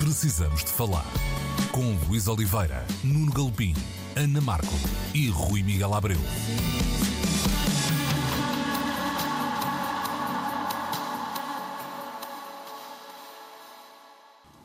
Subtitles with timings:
[0.00, 1.04] Precisamos de falar
[1.72, 3.74] com Luís Oliveira, Nuno Galpim,
[4.16, 4.72] Ana Marco
[5.12, 6.18] e Rui Miguel Abreu.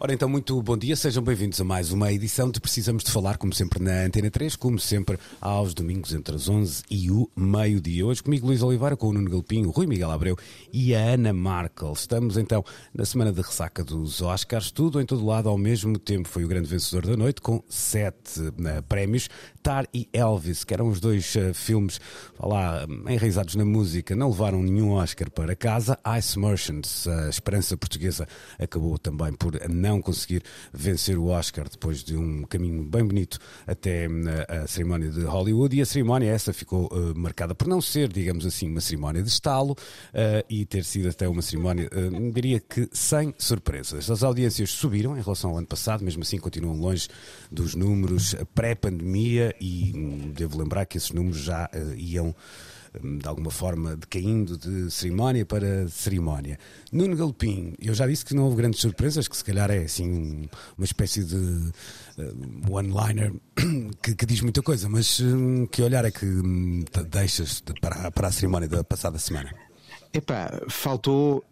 [0.05, 3.39] Ora então, muito bom dia, sejam bem-vindos a mais uma edição de Precisamos de Falar,
[3.39, 8.05] como sempre na Antena 3, como sempre aos domingos entre as 11 e o meio-dia.
[8.05, 10.37] Hoje comigo Luís Oliveira, com o Nuno Galpinho, o Rui Miguel Abreu
[10.71, 11.91] e a Ana Markel.
[11.93, 12.63] Estamos então
[12.93, 16.29] na semana de ressaca dos Oscars, tudo em todo lado ao mesmo tempo.
[16.29, 19.27] Foi o grande vencedor da noite, com sete uh, prémios.
[19.63, 21.99] Tar e Elvis, que eram os dois uh, filmes
[22.39, 25.97] lá, enraizados na música, não levaram nenhum Oscar para casa.
[26.19, 28.27] Ice Merchants, a esperança portuguesa,
[28.59, 34.07] acabou também por não conseguir vencer o Oscar depois de um caminho bem bonito até
[34.49, 35.75] a, a cerimónia de Hollywood.
[35.75, 39.29] E a cerimónia essa ficou uh, marcada por não ser, digamos assim, uma cerimónia de
[39.29, 44.09] estalo uh, e ter sido até uma cerimónia, uh, diria que sem surpresas.
[44.09, 47.07] As audiências subiram em relação ao ano passado, mesmo assim continuam longe
[47.51, 52.35] dos números pré-pandemia e um, devo lembrar que esses números já iam
[53.01, 56.57] de alguma forma decaindo de cerimónia para cerimónia.
[56.91, 60.47] Nuno Galpim, eu já disse que não houve grandes surpresas, que se calhar é assim
[60.77, 63.33] uma espécie de uh, one-liner
[64.01, 68.11] que, que, diz muita coisa, mas uh, que olhar é que um, deixas de, para,
[68.11, 69.53] para a cerimónia da passada semana?
[70.13, 71.43] Epá, faltou,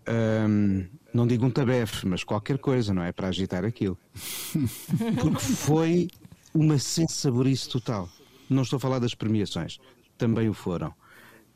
[0.48, 3.12] hum, não digo um tabefe, mas qualquer coisa, não é?
[3.12, 3.98] Para agitar aquilo.
[5.22, 6.08] Porque foi
[6.54, 8.08] uma sensaborice total.
[8.50, 9.80] Não estou a falar das premiações,
[10.18, 10.94] também o foram.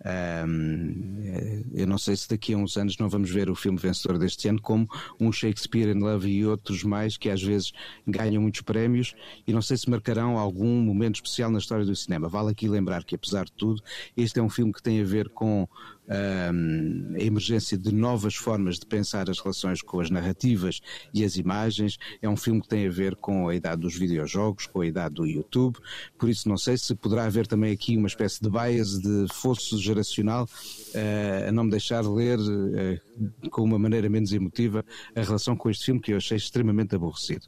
[0.06, 4.17] Um, eu não sei se daqui a uns anos não vamos ver o filme vencedor
[4.17, 4.88] deste ano como
[5.20, 7.72] um Shakespeare in Love e outros mais que às vezes
[8.06, 12.30] ganham muitos prémios e não sei se marcarão algum momento especial na história do cinema.
[12.30, 13.81] Vale aqui lembrar que, apesar de tudo,
[14.16, 15.67] este é um filme que tem a ver com
[16.10, 20.80] a emergência de novas formas de pensar as relações com as narrativas
[21.14, 21.98] e as imagens.
[22.22, 25.16] É um filme que tem a ver com a idade dos videojogos, com a idade
[25.16, 25.78] do YouTube.
[26.18, 29.78] Por isso, não sei se poderá haver também aqui uma espécie de bias, de fosso
[29.78, 34.86] geracional, uh, a não me deixar ler uh, com uma maneira menos emotiva
[35.16, 37.48] a relação com este filme que eu achei extremamente aborrecido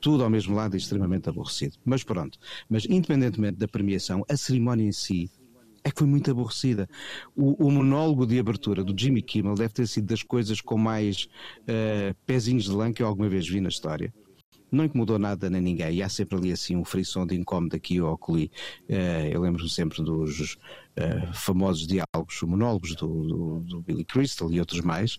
[0.00, 1.76] tudo ao mesmo lado e extremamente aborrecido.
[1.84, 2.38] Mas pronto.
[2.68, 5.30] Mas independentemente da premiação, a cerimónia em si
[5.82, 6.88] é que foi muito aborrecida.
[7.34, 11.28] O, o, monólogo de abertura do Jimmy Kimmel deve ter sido das coisas com mais
[11.62, 14.12] uh, pezinhos de lã que eu alguma vez vi na história.
[14.70, 18.00] Não incomodou nada nem ninguém, e há sempre ali assim um frisson de incómodo aqui
[18.00, 18.50] ou ali.
[18.88, 20.58] Uh, eu lembro-me sempre dos
[20.98, 25.18] uh, famosos diálogos, monólogos do, do, do, Billy Crystal e outros mais,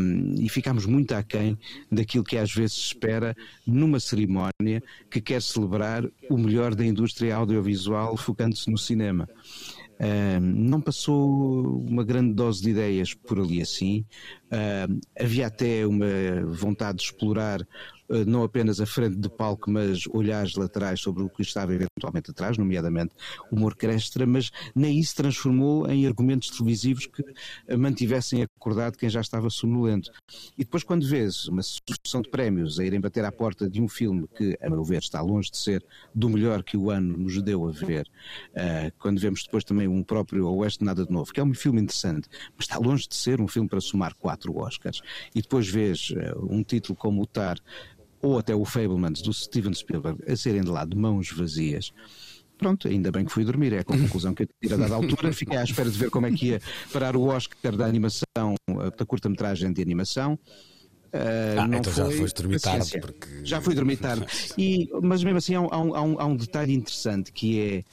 [0.00, 1.58] um, e ficámos muito aquém
[1.90, 3.34] daquilo que às vezes se espera
[3.66, 9.28] numa cerimónia que quer celebrar o melhor da indústria audiovisual focando-se no cinema.
[9.94, 14.04] Uh, não passou uma grande dose de ideias por ali assim.
[14.46, 16.06] Uh, havia até uma
[16.46, 17.66] vontade de explorar eh,
[18.26, 22.58] não apenas a frente de palco, mas olhares laterais sobre o que estava eventualmente atrás,
[22.58, 23.14] nomeadamente
[23.50, 27.24] o orquestra, mas nem isso transformou em argumentos televisivos que
[27.66, 30.10] eh, mantivessem acordado quem já estava sonolento.
[30.56, 33.88] E depois, quando vês uma sucessão de prémios a irem bater à porta de um
[33.88, 37.40] filme que, a meu ver, está longe de ser do melhor que o ano nos
[37.42, 38.06] deu a ver,
[38.50, 41.80] uh, quando vemos depois também um próprio Oeste Nada de Novo, que é um filme
[41.80, 45.00] interessante, mas está longe de ser um filme para somar quatro Oscars,
[45.34, 46.12] e depois vês
[46.48, 47.58] um título como o Tar
[48.24, 51.92] ou até o Fablemans do Steven Spielberg a serem de lá de mãos vazias.
[52.56, 55.32] Pronto, ainda bem que fui dormir, é a conclusão que eu tiro a dada altura.
[55.32, 58.24] Fiquei à espera de ver como é que ia parar o Oscar da animação,
[58.96, 60.38] da curta-metragem de animação.
[61.12, 63.00] Uh, ah, então foi, já foste dormir tarde.
[63.00, 63.28] Porque...
[63.44, 64.26] Já fui dormir tarde.
[64.56, 67.84] E, mas mesmo assim há um, há um, há um detalhe interessante que é.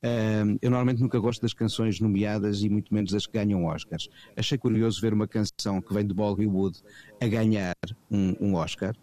[0.00, 4.08] Uh, eu normalmente nunca gosto das canções nomeadas e muito menos das que ganham Oscars.
[4.36, 6.78] Achei curioso ver uma canção que vem de Bollywood
[7.20, 7.74] a ganhar
[8.08, 8.94] um, um Oscar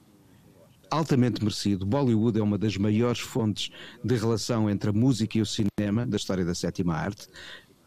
[0.90, 1.86] altamente merecido.
[1.86, 3.72] Bollywood é uma das maiores fontes
[4.04, 7.28] de relação entre a música e o cinema da história da sétima arte.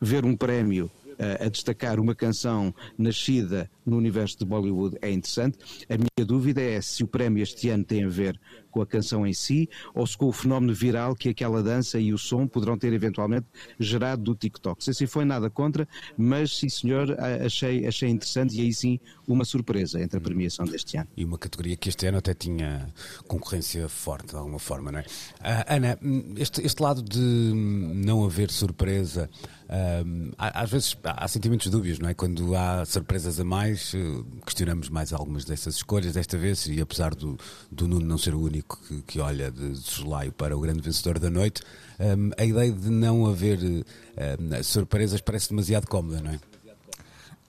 [0.00, 5.58] Ver um prémio uh, a destacar uma canção nascida no universo de Bollywood é interessante.
[5.88, 8.40] A minha dúvida é se o prémio este ano tem a ver
[8.78, 12.12] com a canção em si ou se com o fenómeno viral que aquela dança e
[12.12, 13.46] o som poderão ter eventualmente
[13.78, 14.84] gerado do TikTok.
[14.84, 20.00] Se foi, nada contra, mas sim senhor, achei, achei interessante e aí sim uma surpresa
[20.00, 21.08] entre a premiação deste ano.
[21.16, 22.86] E uma categoria que este ano até tinha
[23.26, 25.02] concorrência forte de alguma forma, não é?
[25.02, 25.98] Uh, Ana,
[26.36, 29.28] este, este lado de não haver surpresa,
[29.64, 32.14] uh, às vezes há sentimentos dúbios, não é?
[32.14, 37.14] Quando há surpresas a mais, uh, questionamos mais algumas dessas escolhas desta vez e apesar
[37.14, 37.36] do,
[37.70, 40.81] do Nuno não ser o único que, que olha de, de soslaio para o grande
[40.81, 41.62] vencedor da noite,
[41.99, 46.37] um, a ideia de não haver um, surpresas parece demasiado cómoda, não é?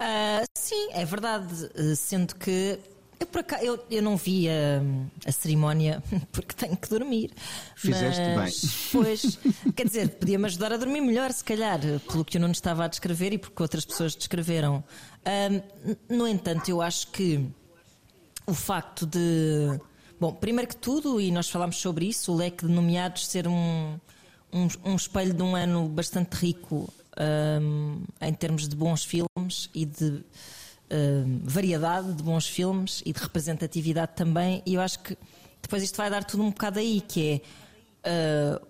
[0.02, 1.70] Uh, sim, é verdade.
[1.98, 2.80] Sendo que
[3.20, 4.82] Eu, por acaso, eu, eu não vi a,
[5.28, 6.02] a cerimónia
[6.32, 7.32] porque tenho que dormir.
[7.76, 9.04] Fizeste mas, bem.
[9.04, 9.40] Pois,
[9.76, 11.80] quer dizer, podia-me ajudar a dormir melhor, se calhar,
[12.10, 14.84] pelo que eu não estava a descrever e porque outras pessoas descreveram.
[15.26, 15.62] Ahm,
[16.08, 17.46] no entanto, eu acho que
[18.48, 19.80] o facto de.
[20.20, 23.98] Bom, primeiro que tudo, e nós falámos sobre isso, o leque de nomeados ser um,
[24.52, 29.86] um, um espelho de um ano bastante rico ahm, em termos de bons filmes e
[29.86, 30.22] de
[30.92, 34.62] ahm, variedade de bons filmes e de representatividade também.
[34.66, 35.18] E eu acho que
[35.62, 37.42] depois isto vai dar tudo um bocado aí, que
[38.04, 38.10] é.
[38.10, 38.62] ah,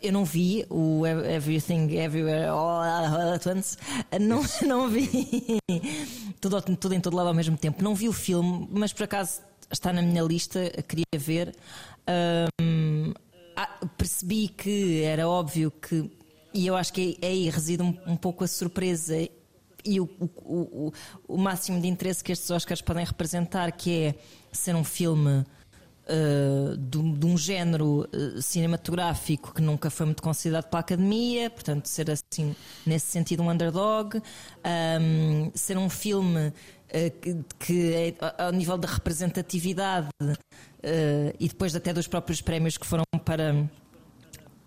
[0.00, 3.78] eu não vi o Everything Everywhere All at Once.
[4.20, 5.60] Não, não vi
[6.40, 7.82] tudo, tudo em todo lado ao mesmo tempo.
[7.82, 9.40] Não vi o filme, mas por acaso
[9.70, 11.54] está na minha lista, queria ver.
[12.06, 13.12] Ahm,
[13.56, 16.10] ah, percebi que era óbvio que,
[16.52, 19.16] e eu acho que aí reside um, um pouco a surpresa
[19.84, 20.28] e o, o,
[20.88, 20.92] o,
[21.28, 24.14] o máximo de interesse que estes Oscars podem representar, que é
[24.50, 25.44] ser um filme
[26.08, 31.86] uh, de, de um género uh, cinematográfico que nunca foi muito considerado pela academia, portanto,
[31.86, 32.54] ser assim,
[32.86, 36.52] nesse sentido, um underdog, um, ser um filme uh,
[37.20, 40.08] que, que é, ao nível da representatividade
[41.40, 43.68] e depois até dos próprios prémios que foram para.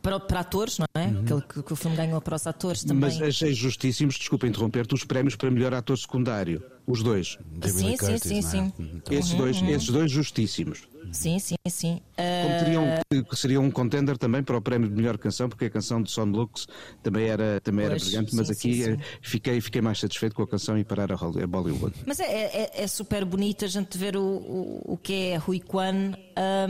[0.08, 1.04] Para, para atores, não é?
[1.08, 3.10] Aquele que, que o filme ganhou para os atores também.
[3.10, 6.64] Mas achei justíssimos, desculpa interromper-te, os prémios para melhor ator secundário.
[6.88, 7.38] Os dois.
[7.66, 8.52] Sim, sim, Curtis, sim, não é?
[8.52, 8.74] sim.
[8.80, 9.02] Uhum.
[9.12, 10.88] Esses, dois, esses dois justíssimos.
[11.12, 12.00] Sim, sim, sim.
[12.16, 15.66] Como Ah, teriam, que seria um contender também para o prémio de melhor canção, porque
[15.66, 16.68] a canção de Son Lux
[17.04, 18.92] também era, também era Pois, brilhante, mas sim, aqui sim, sim.
[18.94, 21.94] eh, Fiquei, fiquei mais satisfeito com a canção e parar a Bollywood.
[22.06, 25.60] Mas é, é, é super bonito a gente ver o, o, o que é Rui
[25.60, 26.14] Kwan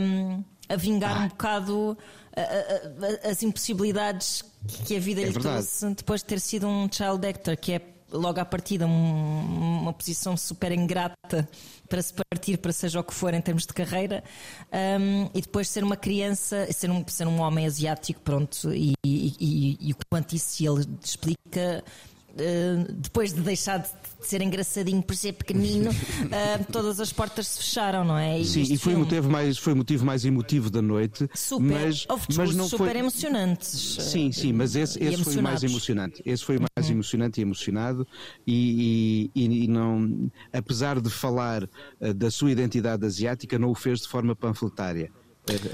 [0.00, 1.24] hum, a vingar Ah.
[1.24, 1.96] um bocado
[2.40, 4.44] a- a- as impossibilidades
[4.86, 5.66] que a vida É lhe verdade.
[5.66, 7.80] trouxe depois de ter sido um child actor, que é
[8.10, 11.46] logo à partida um- uma posição super ingrata
[11.90, 14.24] para se partir para seja o que for em termos de carreira
[14.98, 19.34] hum, e depois ser uma criança, ser um, ser um homem asiático, pronto, e, e,
[19.38, 21.84] e- e o quanto isso ele explica
[22.30, 23.88] Uh, depois de deixar de
[24.20, 28.42] ser engraçadinho por ser pequenino, uh, todas as portas se fecharam, não é?
[28.44, 31.28] Sim, este e foi o filme, motivo mais, foi motivo mais emotivo da noite.
[31.34, 32.98] super, mas, houve mas não super foi.
[32.98, 33.68] emocionantes.
[33.68, 35.62] Sim, sim, mas esse, E esse foi o mais.
[35.62, 35.68] Uhum.
[35.70, 36.22] emocionante.
[36.24, 38.06] Esse foi o mais emocionante e emocionado.
[38.46, 41.68] E, e- e não, apesar de falar
[42.00, 45.10] eh, da sua identidade asiática, não o fez de forma panfletária.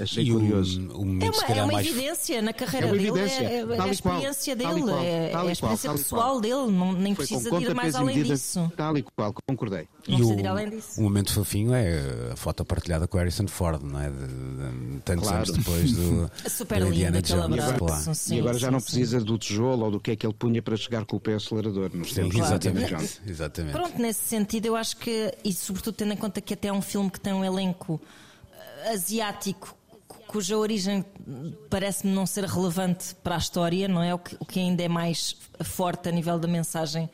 [0.01, 0.79] Achei E curioso.
[0.81, 1.87] o É momento, se uma, é uma mais.
[1.87, 4.99] evidência na carreira É uma dele, evidência, é, é a qual, experiência e dele, qual,
[4.99, 6.41] é, é a qual, experiência pessoal qual.
[6.41, 8.71] dele, não, nem Foi precisa de ir mais além medidas, disso.
[8.77, 9.87] Tal e qual, concordei.
[10.07, 10.99] Não E o, de ir além disso.
[10.99, 14.09] o momento fofinho é a foto partilhada com o Harrison Ford, não é?
[14.09, 15.37] De, de- tantos Claro.
[15.43, 16.31] anos depois do.
[16.45, 17.79] É super da Indiana Jones, abraço.
[17.79, 18.15] claro.
[18.15, 18.85] Sim, e agora já sim, não sim.
[18.85, 21.33] precisa do tijolo ou do que é que ele punha para chegar com o pé
[21.35, 23.21] acelerador nos Sim, de Indiana exatamente.
[23.27, 23.71] Exatamente.
[23.73, 26.81] Pronto, nesse sentido, eu acho que, e sobretudo tendo em conta que até é um
[26.81, 27.99] filme que tem um elenco
[28.93, 29.75] asiático
[30.07, 31.03] cu- cuja origem
[31.69, 34.13] parece-me não ser relevante para a história, não é?
[34.13, 37.09] O que, o que ainda é mais forte a nível da mensagem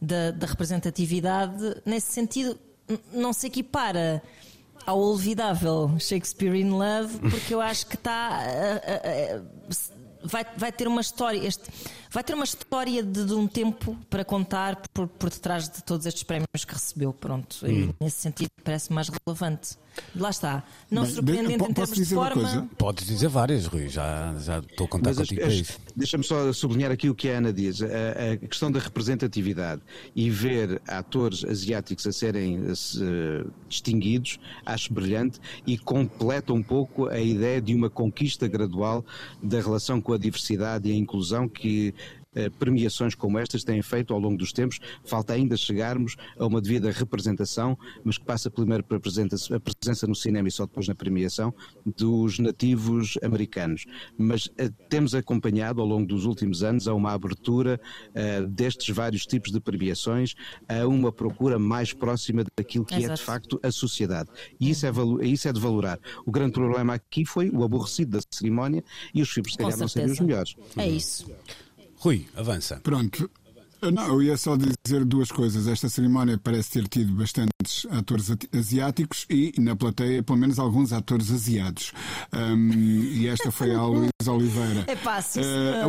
[0.00, 1.76] da, da representatividade.
[1.84, 2.58] Nesse sentido,
[3.12, 4.22] não se equipara
[4.86, 8.40] ao olvidável Shakespeare in Love, porque eu acho que está.
[10.24, 11.62] Vai, vai ter uma história, este,
[12.10, 16.06] vai ter uma história de, de um tempo para contar por, por detrás de todos
[16.06, 17.12] estes prémios que recebeu.
[17.12, 19.76] Pronto, e nesse sentido parece mais relevante.
[20.16, 22.42] Lá está, não Bem, surpreendente de- em termos de uma forma.
[22.42, 22.68] coisa?
[22.76, 25.80] Podes dizer várias, Rui, já, já estou a contar Mas as- contigo as- para isso.
[25.96, 27.82] Deixa-me só sublinhar aqui o que a Ana diz.
[27.82, 27.86] A,
[28.32, 29.82] a questão da representatividade
[30.14, 37.18] e ver atores asiáticos a serem eh, distinguidos, acho brilhante e completa um pouco a
[37.20, 39.04] ideia de uma conquista gradual
[39.42, 41.94] da relação com a diversidade e a inclusão que
[42.38, 44.78] eh, premiações como estas têm feito ao longo dos tempos.
[45.04, 50.06] Falta ainda chegarmos a uma devida representação, mas que passa primeiro pela presença, a presença
[50.06, 51.52] no cinema e só depois na premiação
[51.84, 53.86] dos nativos americanos.
[54.16, 57.80] Mas eh, temos acompanhado ao longo dos últimos anos a uma abertura
[58.14, 60.36] eh, destes vários tipos de premiações
[60.68, 63.22] a uma procura mais próxima daquilo que é de Exato.
[63.22, 64.28] facto a sociedade.
[64.60, 64.90] E isso é,
[65.22, 65.98] isso é de valorar.
[66.24, 69.88] O grande problema aqui foi o aborrecido da cerimónia e os filmes, se calhar, não
[69.88, 70.54] seriam os melhores.
[70.76, 71.26] É isso.
[71.98, 72.80] Rui, avança.
[72.82, 73.30] Pronto.
[73.80, 75.68] Eu Não, eu ia só dizer duas coisas.
[75.68, 81.30] Esta cerimónia parece ter tido bastantes atores asiáticos e, na plateia, pelo menos alguns atores
[81.30, 81.92] asiados.
[82.32, 84.84] Ahm, e esta foi a Luís Oliveira.
[84.88, 85.82] É sim, Eh,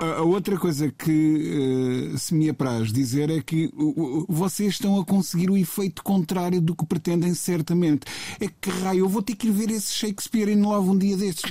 [0.00, 5.04] a outra coisa que eh, se me apraz dizer é que o- vocês estão a
[5.04, 8.06] conseguir o efeito contrário do que pretendem certamente.
[8.40, 11.16] É que raio, eu vou ter que ir ver esse Shakespeare in Love um dia
[11.18, 11.50] destes.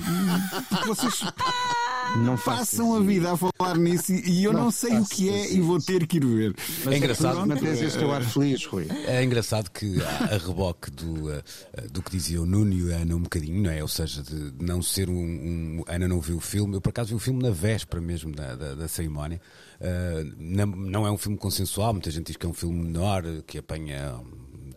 [0.70, 1.14] Porque vocês.
[2.16, 5.30] Não faço passam a vida a falar nisso e eu não, Não sei o que
[5.30, 5.58] é isso.
[5.58, 6.56] e vou ter que ir ver.
[6.84, 7.46] Mas É engraçado.
[7.46, 8.88] Mantens esse teu ar feliz, Rui.
[9.06, 11.44] É engraçado que a, reboque do, eh,
[11.92, 13.82] do que dizia o Nuno e a Ana um bocadinho, não é?
[13.82, 17.10] Ou seja, de não ser um, um- Ana não viu o filme, eu por acaso
[17.10, 19.40] vi o filme na véspera mesmo da, da, da cerimónia.
[19.80, 23.24] Eh, não, não é um filme consensual, muita gente diz que é um filme menor,
[23.46, 24.16] que apanha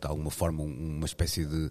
[0.01, 1.71] de alguma forma um- uma espécie de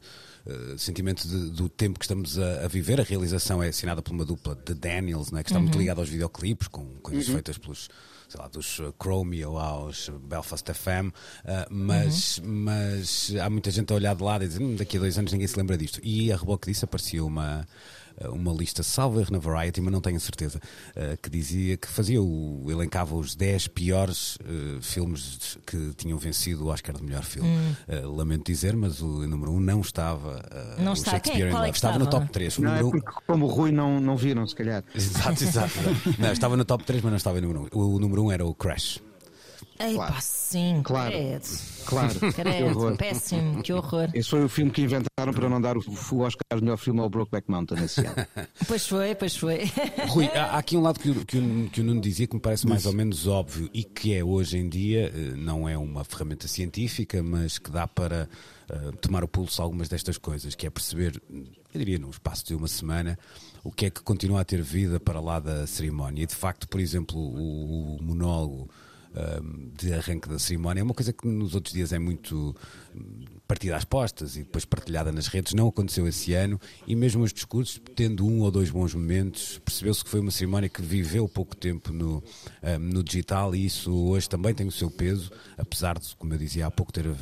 [0.49, 2.99] eh, sentimento de- do tempo que estamos a, a viver.
[2.99, 5.43] A realização é assinada por uma dupla de Daniels, não é?
[5.43, 7.89] que está muito ligada aos videoclipes, com coisas feitas pelos
[8.27, 11.13] sei lá, dos uh, Chromeo aos Belfast FM, uh,
[11.71, 15.17] mas, mas há muita gente a olhar de lado e dizer "Hum, daqui a dois
[15.17, 15.99] anos ninguém se lembra disto.
[16.03, 17.67] E a reboque disso apareceu uma,
[18.29, 20.59] uma lista, salvo erro na Variety, mas não tenho a certeza,
[20.95, 26.65] uh, que dizia que fazia o, elencava os 10 piores uh, filmes que tinham vencido
[26.65, 27.49] o Oscar de melhor filme.
[27.87, 30.39] Uh, lamento dizer, mas o número 1 um não estava.
[30.77, 31.11] uh, Não o está.
[31.11, 31.71] Shakespeare Quem é- in qual é Love.
[31.71, 32.23] que estava no estava?
[32.25, 32.57] top 3.
[32.57, 34.83] O Não é número um- porque, como o Rui não, não viram, se calhar.
[34.93, 35.73] Exato, exato.
[36.19, 37.77] Não, estava no top 3, mas não estava em número 1.
[37.79, 38.99] O número 1 era o Crash.
[39.79, 40.13] Ei, Claro.
[40.13, 40.81] pá, sim.
[40.83, 41.11] Claro.
[41.11, 41.45] Credo.
[41.85, 42.19] Claro.
[42.19, 42.65] Que Credo.
[42.77, 42.97] horror.
[42.97, 43.63] Péssimo.
[43.63, 44.09] Que horror.
[44.13, 46.99] Esse foi o filme que inventaram para não dar o, o Oscar de melhor filme
[46.99, 48.15] ao Brokeback Mountain esse ano.
[48.67, 49.59] Pois foi, pois foi.
[50.09, 52.35] Rui, há, há aqui um lado que, o- que, o- que o Nuno dizia que
[52.35, 55.77] me parece mais ou menos óbvio e que é hoje em dia, eh, não é
[55.77, 58.29] uma ferramenta científica, mas que dá para
[58.69, 62.45] eh, tomar o pulso a algumas destas coisas, que é perceber, eu diria, num espaço
[62.45, 63.17] de uma semana,
[63.63, 66.23] o que é que continua a ter vida para lá da cerimónia.
[66.23, 68.69] E de facto, por exemplo, o, o monólogo
[69.75, 72.55] de arranque da cerimónia é uma coisa que nos outros dias é muito
[72.95, 75.53] hum, partida às postas e depois partilhada nas redes.
[75.53, 80.03] Não aconteceu esse ano e mesmo os discursos, tendo um ou dois bons momentos, percebeu-se
[80.03, 84.29] que foi uma cerimónia que viveu pouco tempo no, hum, no digital e isso hoje
[84.29, 87.15] também tem o seu peso, apesar de, como eu dizia há pouco, ter, uh,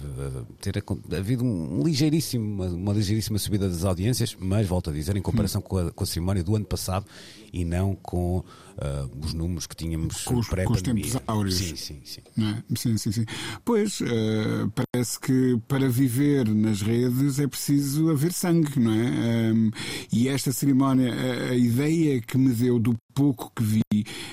[0.59, 0.83] ter
[1.15, 5.61] havido um ligeiríssimo, uma, uma ligeiríssima subida das audiências, mas volto a dizer, em comparação
[5.61, 7.05] com a, com a cerimónia do ano passado
[7.53, 8.43] e não com
[8.77, 11.03] uh, os números que tínhamos Com os- com os pré-pandemia.
[11.03, 11.55] tempos áureos.
[11.55, 12.21] Sim, sim, sim.
[12.37, 12.75] É?
[12.75, 13.25] Sim, sim, sim.
[13.65, 19.49] Pois, eh, parece que para viver nas redes é preciso haver sangue, não é?
[19.49, 19.71] Ehm,
[20.11, 23.81] e esta cerimónia, a, a ideia que me deu do pouco que vi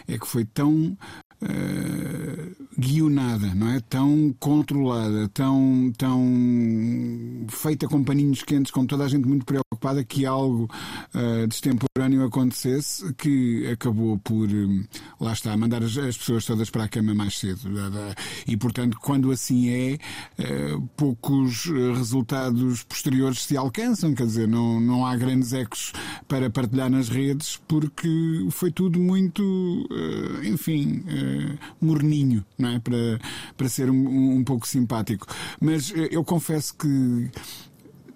[0.07, 0.97] é que foi tão
[1.43, 3.81] eh, guionada, não é?
[3.81, 10.25] Tão controlada, tão, tão feita com paninhos quentes, com toda a gente muito preocupada que
[10.27, 10.69] algo
[11.15, 14.87] eh, destemporâneo acontecesse, que acabou por, eh,
[15.21, 17.61] lá está, mandar as, as pessoas todas para a cama mais cedo.
[18.47, 19.99] E, portanto, quando assim é,
[20.97, 25.93] poucos resultados posteriores se alcançam, quer dizer, não, não há grandes ecos
[26.27, 29.89] para partilhar nas redes, porque foi tudo muito,
[30.45, 31.05] enfim,
[31.81, 32.79] morninho, não é?
[32.79, 33.19] Para,
[33.57, 35.27] para ser um, um- um pouco simpático.
[35.61, 37.31] Mas eh, eu confesso que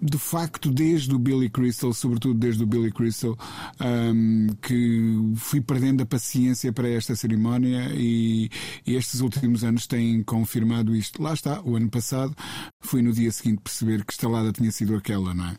[0.01, 3.37] de facto, desde o Billy Crystal, sobretudo desde o Billy Crystal,
[3.79, 8.49] ahm, que fui perdendo a paciência para esta cerimónia e,
[8.85, 11.21] e estes últimos anos têm confirmado isto.
[11.21, 12.35] Lá está, o ano passado
[12.79, 15.57] fui no dia seguinte perceber que estalada tinha sido aquela, não é?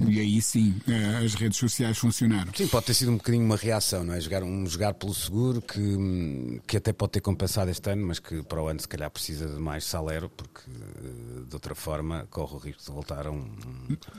[0.10, 2.52] E aí sim, eh, as redes sociais funcionaram.
[2.54, 4.20] Sim, pode ter sido um bocadinho uma reação, não é?
[4.20, 8.42] Jogar, um jogar pelo seguro que, que até pode ter compensado este ano, mas que
[8.42, 12.54] para o ano se calhar precisa de mais salero, porque eh, de outra forma corre
[12.54, 13.48] o risco de voltar a um.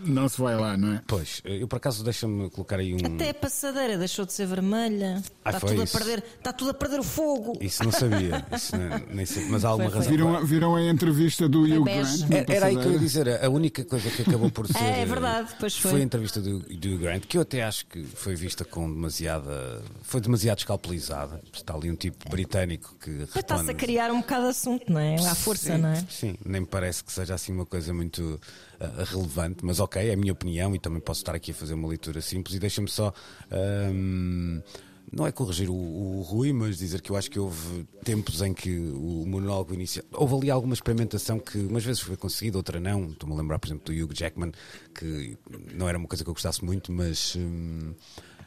[0.03, 1.01] Não se vai lá, não é?
[1.07, 2.97] Pois, eu por acaso deixa-me colocar aí um.
[3.05, 5.21] Até a passadeira deixou de ser vermelha.
[5.43, 7.57] Ah, Está foi tudo, a perder, está tudo a perder o fogo.
[7.61, 10.15] Isso não sabia, isso não- nem sei, mas há alguma Foi, foi.
[10.17, 10.31] razão.
[10.31, 11.83] Viram, viram a entrevista do Hugh.
[11.85, 12.19] Grant?
[12.29, 14.77] na É- Era aí que eu ia dizer, a única coisa que acabou por ser.
[14.77, 16.01] É, é verdade, pois foi.
[16.01, 19.81] a entrevista do, do Grant, que eu até acho que foi vista com demasiada.
[20.01, 21.41] Foi demasiado escalpelizada.
[21.53, 23.09] Está ali um tipo britânico que.
[23.11, 25.15] Mas está-se a criar um bocado de assunto, não é?
[25.27, 26.05] À força, sim, não é?
[26.09, 28.39] Sim, nem me parece que seja assim uma coisa muito
[28.81, 31.75] ah, relevante, mas ok, é a minha opinião e também posso estar aqui a fazer
[31.75, 33.13] uma leitura simples e deixa-me só.
[33.51, 34.61] ahm,
[35.11, 38.53] não é corrigir o, o Rui, mas dizer que eu acho que houve tempos em
[38.53, 40.05] que o monólogo inicial.
[40.13, 43.11] Houve ali alguma experimentação que umas vezes foi conseguida, outra não.
[43.11, 44.53] Estou-me a lembrar, por exemplo, do Hugh Jackman,
[44.95, 45.37] que
[45.73, 47.35] não era uma coisa que eu gostasse muito, mas.
[47.35, 47.93] hum,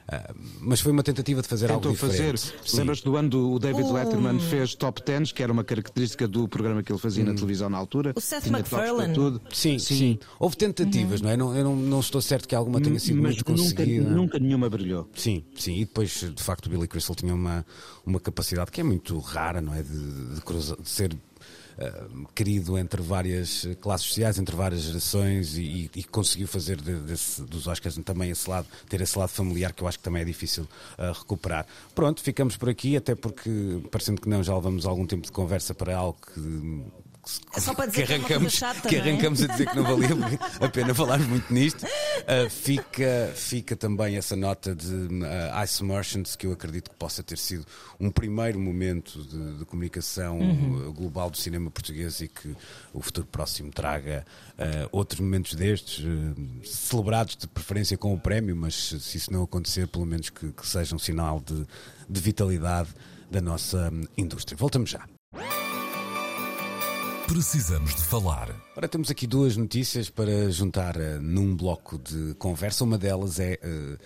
[0.09, 2.35] ah, mas foi uma tentativa de fazer Tentou algo fazer.
[2.35, 2.55] diferente.
[2.71, 2.77] Sim.
[2.79, 6.47] Lembras-te do ano do o David Letterman fez top 10, que era uma característica do
[6.49, 8.13] programa que ele fazia na televisão na altura.
[8.15, 9.15] O Seth MacFarlane.
[9.15, 9.41] tudo.
[9.53, 11.37] Sim, sim, Houve tentativas, não é?
[11.37, 14.09] Não, eu não, não estou certo que alguma tenha sido Mas muito conseguida.
[14.11, 15.09] nunca nenhuma brilhou.
[15.15, 17.65] Sim, sim, e depois de facto o Billy Crystal tinha uma,
[18.05, 19.83] uma capacidade que é muito rara, não é?
[19.83, 21.17] De, de cruza- de ser
[21.79, 27.43] ah, querido entre várias classes sociais, entre várias gerações e, e conseguiu fazer de- desse-
[27.43, 30.25] dos Oscars também esse lado, ter esse lado familiar que eu acho que também é
[30.25, 30.67] difícil
[30.99, 31.67] ah, recuperar.
[31.95, 33.51] Pronto, ficamos por aqui, até porque
[33.91, 36.83] parecendo que não, já levamos algum tempo de conversa para algo que
[37.57, 39.01] É só para dizer que que é arrancamos, coisa chata, que é?
[39.01, 40.09] arrancamos a dizer que não valia
[40.61, 41.85] a pena falarmos muito nisto.
[41.85, 47.23] Uh, fica, fica também essa nota de uh, Ice Merchants, que eu acredito que possa
[47.23, 47.65] ter sido
[47.99, 50.89] um primeiro momento de, de comunicação Uhum.
[50.89, 52.55] uh, global do cinema português e que
[52.93, 54.25] o futuro próximo traga
[54.59, 56.05] uh, outros momentos destes,
[56.65, 60.67] celebrados de preferência com o prémio, mas se isso não acontecer, pelo menos que, que
[60.67, 61.67] seja um sinal de,
[62.09, 62.91] de vitalidade
[63.31, 64.57] da nossa indústria.
[64.57, 65.07] Voltamos já.
[67.27, 68.55] Precisamos de falar.
[68.77, 72.85] Ora, temos aqui duas notícias para juntar uh, num bloco de conversa.
[72.85, 73.59] Uma delas é.
[73.65, 73.99] Uh,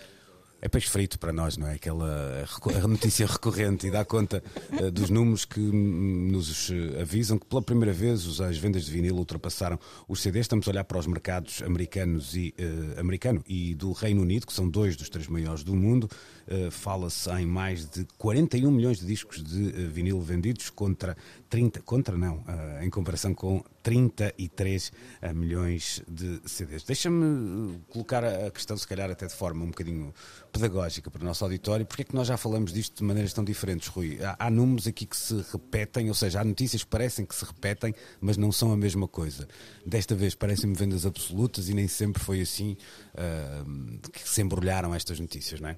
[0.61, 1.75] é peixe frito para nós, não é?
[1.75, 2.45] Aquela
[2.89, 6.71] notícia recorrente e dá conta uh, dos números que nos
[7.01, 10.47] avisam que pela primeira vez as vendas de vinil ultrapassaram os CDs.
[10.47, 12.53] Estamos a olhar para os mercados americanos e,
[12.99, 16.09] americano e do Reino Unido, que são dois dos três maiores do mundo.
[16.49, 21.17] Uh, Fala-se em mais de 41 milhões de discos de vinil vendidos contra
[21.51, 22.43] 30, contra não,
[22.83, 24.93] em comparação com 33
[25.35, 26.83] milhões de CDs.
[26.85, 30.13] Deixa-me colocar a questão, se calhar até de forma um bocadinho
[30.53, 33.45] pedagógica para o nosso auditório, porque é que nós já falamos disto de maneiras tão
[33.45, 34.19] diferentes, Rui?
[34.23, 37.45] Há, há, números aqui que se repetem, ou seja, há notícias que parecem que se
[37.45, 39.49] repetem, mas não são a mesma coisa.
[39.87, 42.77] Desta vez parecem-me vendas absolutas e nem sempre foi assim
[43.15, 45.77] uh, que se embrulharam estas notícias, não é?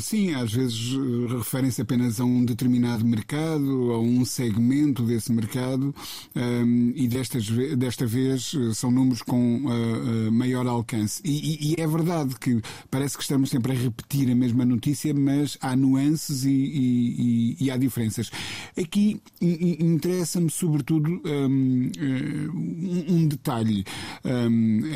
[0.00, 0.96] Sim, às vezes
[1.28, 5.94] referem-se apenas a um determinado mercado, a um segmento desse mercado,
[6.34, 9.62] um, e destas, desta vez são números com
[10.32, 11.20] maior alcance.
[11.24, 15.58] E, e, é verdade que parece que estamos sempre a repetir a mesma notícia, mas
[15.60, 18.30] há nuances e, e, e há diferenças.
[18.80, 21.90] Aqui interessa-me, sobretudo, um,
[23.08, 23.84] um detalhe.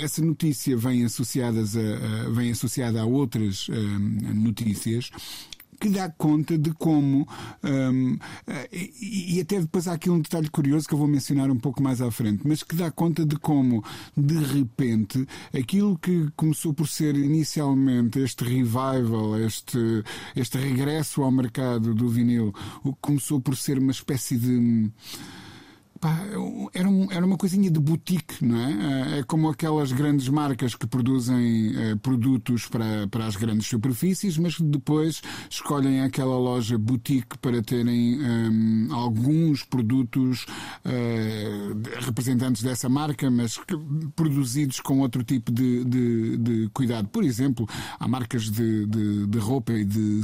[0.03, 5.11] essa notícia vem, associadas a, a, vem associada a outras notícias notícias
[5.81, 7.29] que dá conta de como
[7.63, 8.17] um,
[8.73, 11.83] e, e, até depois há aqui um detalhe curioso que eu vou mencionar um pouco
[11.83, 13.85] mais à frente, mas que dá conta de como
[14.17, 19.79] de repente aquilo que começou por ser inicialmente este revival, este
[20.37, 24.91] este regresso ao mercado do vinil, o que começou por ser uma espécie de
[26.05, 26.21] Pá,
[26.75, 29.21] era, um, era uma coisinha de boutique, não é?
[29.21, 34.61] É como aquelas grandes marcas que produzem eh, produtos para, para as grandes superfícies, mas
[34.61, 40.45] depois escolhem aquela loja boutique para terem um, alguns produtos
[40.85, 43.75] uh, representantes dessa marca, mas que,
[44.15, 47.09] produzidos com outro tipo de, de, de, cuidado.
[47.09, 47.67] Por exemplo,
[47.99, 50.21] há marcas de, de, de roupa e de,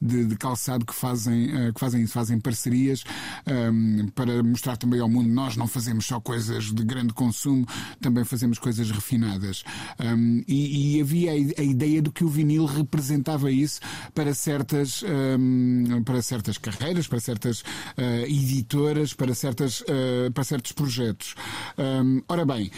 [0.00, 3.02] de, calçado que fazem, uh, que fazem, fazem parcerias
[3.44, 7.66] um, para mostrar também ao nós não fazemos só coisas de grande consumo,
[8.00, 9.64] também fazemos coisas refinadas.
[9.98, 13.80] Um, e, e, havia a ideia de que o vinil representava isso
[14.14, 15.02] para certas,
[15.38, 21.34] um, para certas carreiras, para certas uh, editoras, para, certas, uh, para certos projetos.
[21.78, 22.70] Um, ora bem,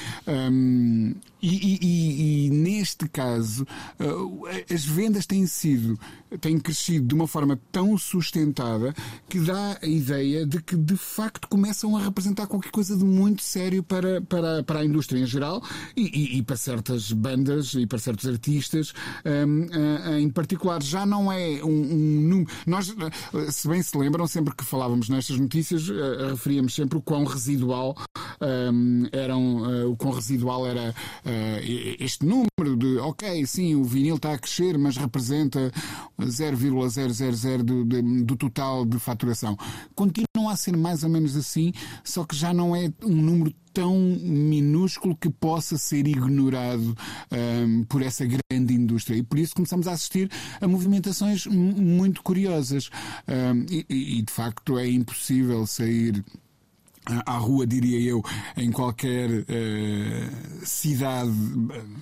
[1.41, 3.67] e, e, e, neste caso,
[4.01, 5.99] uh, as vendas têm sido,
[6.41, 8.95] têm crescido de uma forma tão sustentada
[9.29, 13.43] que dá a ideia de que de facto começam a representar qualquer coisa de muito
[13.43, 15.63] sério para, para, para a indústria em geral
[15.97, 18.93] e, e para certas bandas e para certos artistas
[19.25, 20.83] um, uh, em particular.
[20.83, 22.45] Já não é um, um.
[22.67, 22.97] Nós, uh,
[23.51, 27.97] se bem se lembram, sempre que falávamos nestas notícias, uh, referíamos sempre o quão residual
[28.41, 30.95] um, eram, o quão residual era
[31.99, 35.73] este número de, ok, sim, o vinil está a crescer, mas representa
[36.21, 39.57] 0,000 do, do total de faturação.
[39.95, 41.73] Continua a ser mais ou menos assim,
[42.11, 46.97] só que já não é um número tão minúsculo que possa ser ignorado
[47.31, 49.17] um, por essa grande indústria.
[49.17, 50.29] E por isso começamos a assistir
[50.61, 52.91] a movimentações muito curiosas.
[53.29, 56.25] Um, e, e, de facto, é impossível sair
[57.27, 58.23] à rua, diria eu,
[58.57, 59.45] em qualquer uh,
[60.65, 61.33] cidade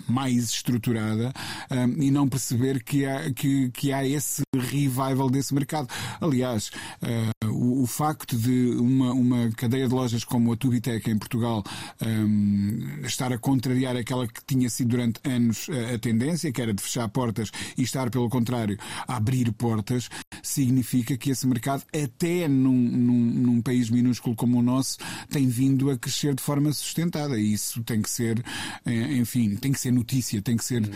[0.08, 1.32] mais estruturada
[1.70, 5.88] um, e não perceber que há, que, que há esse revival desse mercado.
[6.20, 6.70] Aliás,
[7.02, 11.62] uh, o, o, facto de uma, uma cadeia de lojas como a Tubitec em Portugal
[12.04, 16.72] um, estar a contrariar aquela que tinha sido durante anos a, a tendência, que era
[16.72, 20.08] de fechar portas, e estar, pelo contrário, a abrir portas,
[20.42, 24.95] significa que esse mercado, até num, num, num país minúsculo como o nosso,
[25.30, 27.38] tem vindo a crescer de forma sustentada.
[27.38, 28.42] E isso tem que ser,
[28.84, 30.88] eh, enfim, tem que ser notícia, tem que ser.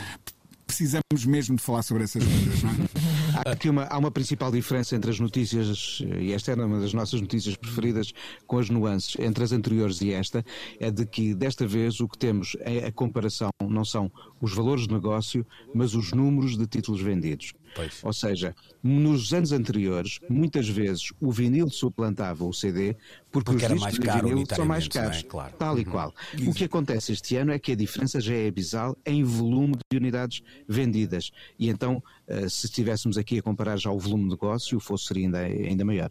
[0.66, 2.74] Precisamos mesmo de falar sobre essas coisas, não é?
[3.44, 6.92] Há, aqui uma, há uma principal diferença entre as notícias, e esta era uma das
[6.92, 8.12] nossas notícias preferidas,
[8.46, 10.44] com as nuances entre as anteriores e esta,
[10.78, 14.10] é de que desta vez o que temos é a comparação, não são
[14.40, 17.52] os valores de negócio, mas os números de títulos vendidos.
[17.74, 18.00] Pois.
[18.02, 22.96] Ou seja, nos anos anteriores, muitas vezes o vinil suplantava o CD
[23.30, 24.88] porque, Porque os era discos mais de vinil são mais é?
[24.88, 25.22] caros.
[25.22, 25.54] Claro.
[25.56, 26.14] Tal e qual.
[26.46, 29.98] O que acontece este ano é que a diferença já é abissal em volume de
[29.98, 31.30] unidades vendidas.
[31.58, 35.06] E então, eh, se estivéssemos aqui a comparar já o volume de negócio, o fosso
[35.06, 36.10] seria ainda, ainda maior.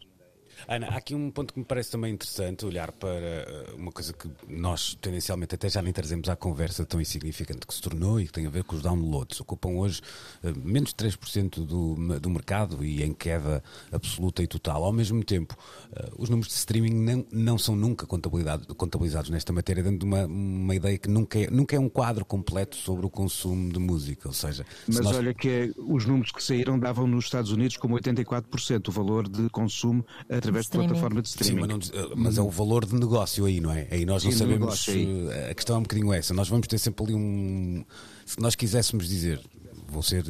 [0.68, 4.12] Ana, há aqui um ponto que me parece também interessante olhar para eh, uma coisa
[4.12, 8.26] que nós tendencialmente até já nem trazemos à conversa tão insignificante que se tornou e
[8.26, 9.40] que tem a ver com os downloads.
[9.40, 10.00] Ocupam hoje
[10.42, 14.84] eh, menos de 3% do, do mercado e em queda absoluta e total.
[14.84, 15.56] Ao mesmo tempo,
[15.94, 20.74] eh, os números de streaming não, não são nunca contabilizados, nesta matéria, dando uma, uma
[20.74, 24.28] ideia que nunca é, nunca é um quadro completo sobre o consumo de música.
[24.28, 27.50] Ou seja, se Mas nós- olha que eh, os números que saíram davam nos Estados
[27.50, 30.88] Unidos como 84% o valor de consumo através de Streaming.
[30.88, 31.60] plataforma de Sim, streaming.
[31.60, 33.86] mas, não mas é o valor de negócio aí, não é?
[33.90, 34.88] Aí nós não Sim, de sabemos.
[34.88, 36.32] eh, A questão é um bocadinho essa.
[36.34, 37.84] Nós vamos ter sempre ali um.
[38.26, 39.40] Se nós quiséssemos dizer,
[39.88, 40.24] vou ser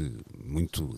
[0.45, 0.97] muito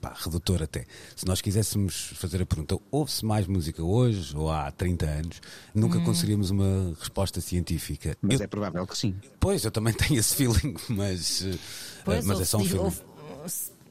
[0.00, 4.70] pá, redutor até, se nós quiséssemos fazer a pergunta, ouve-se mais música hoje ou há
[4.70, 5.42] 30 anos,
[5.74, 6.04] nunca Hum.
[6.04, 8.16] conseguiríamos uma resposta científica.
[8.22, 9.14] Mas Eu- é provável que sim.
[9.38, 11.58] Pois, eu também tenho esse feeling, mas, eh,
[12.02, 13.02] Pois, mas é só um ouve-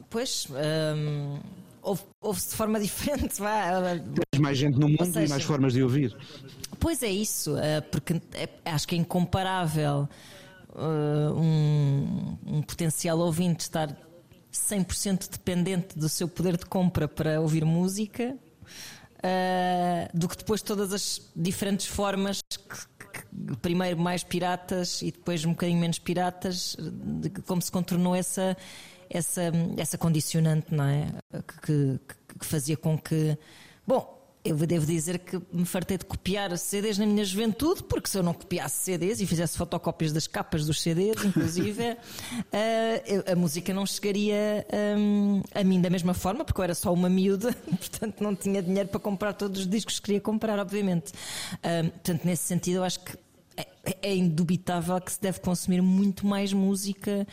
[0.09, 1.39] pois, hum,
[1.81, 3.39] ouve- ouve-se de forma diferente.
[3.39, 3.81] Vá.
[4.31, 6.15] Tens mais gente no mundo seja- e mais formas de ouvir.
[6.79, 10.07] Pois é isso, eh, porque é- acho que é incomparável
[10.75, 13.95] eh, um, um potencial ouvinte estar
[14.51, 18.35] 100% dependente do seu poder de compra para ouvir música
[19.21, 22.67] eh, do que depois todas as diferentes formas que,
[23.19, 28.55] que- primeiro mais piratas e depois um bocadinho menos piratas de como se contornou essa
[29.09, 29.41] essa,
[29.77, 31.07] essa condicionante não é
[31.63, 31.99] que, que-
[32.39, 33.37] que fazia com que
[33.85, 38.17] bom eu devo dizer que me fartei de copiar CDs na minha juventude, porque se
[38.17, 41.97] eu não copiasse CDs e fizesse fotocópias das capas dos CDs, inclusive,
[42.53, 44.65] eh, eu- a música não chegaria
[44.97, 48.61] hum, a mim da mesma forma, porque eu era só uma miúda, portanto não tinha
[48.63, 51.11] dinheiro para comprar todos os discos que queria comprar, obviamente.
[51.55, 53.17] Hum, portanto, nesse sentido, eu acho que
[53.57, 53.67] é,
[54.03, 57.27] é indubitável que se deve consumir muito mais música.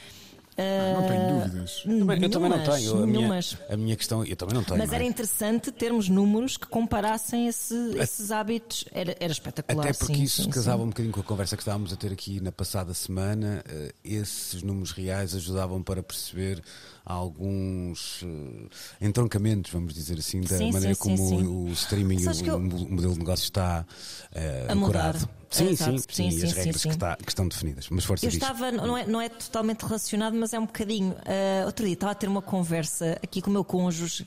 [0.59, 1.83] Não eh, tenho dúvidas.
[1.83, 3.03] Também- eu também não tenho.
[3.03, 4.79] A minha, a minha questão, eu também não tenho.
[4.79, 4.97] Mas não é?
[4.99, 8.85] era interessante termos números que comparassem esse- esses hábitos.
[8.91, 9.85] Era, era espetacular.
[9.85, 10.85] Até porque sim, isso sim, casava sim.
[10.85, 13.63] um bocadinho com a conversa que estávamos a ter aqui na passada semana.
[13.69, 16.63] Eh, Esses números reais ajudavam para perceber
[17.07, 18.69] alguns eh,
[19.07, 21.47] entroncamentos, vamos dizer assim, da Sim, maneira sim, como sim, sim.
[21.47, 23.87] o streaming e o, o modelo de negócio está
[24.35, 24.73] mudar.
[24.73, 25.29] ancorado.
[25.49, 27.89] Sim, sim, Sim, sim, e as regras Que, está- que estão definidas.
[27.89, 31.15] Mas força Eu estava, não é, não é totalmente relacionado, mas é um bocadinho.
[31.25, 34.27] Ah, outro dia estava a ter uma conversa aqui com o meu cônjuge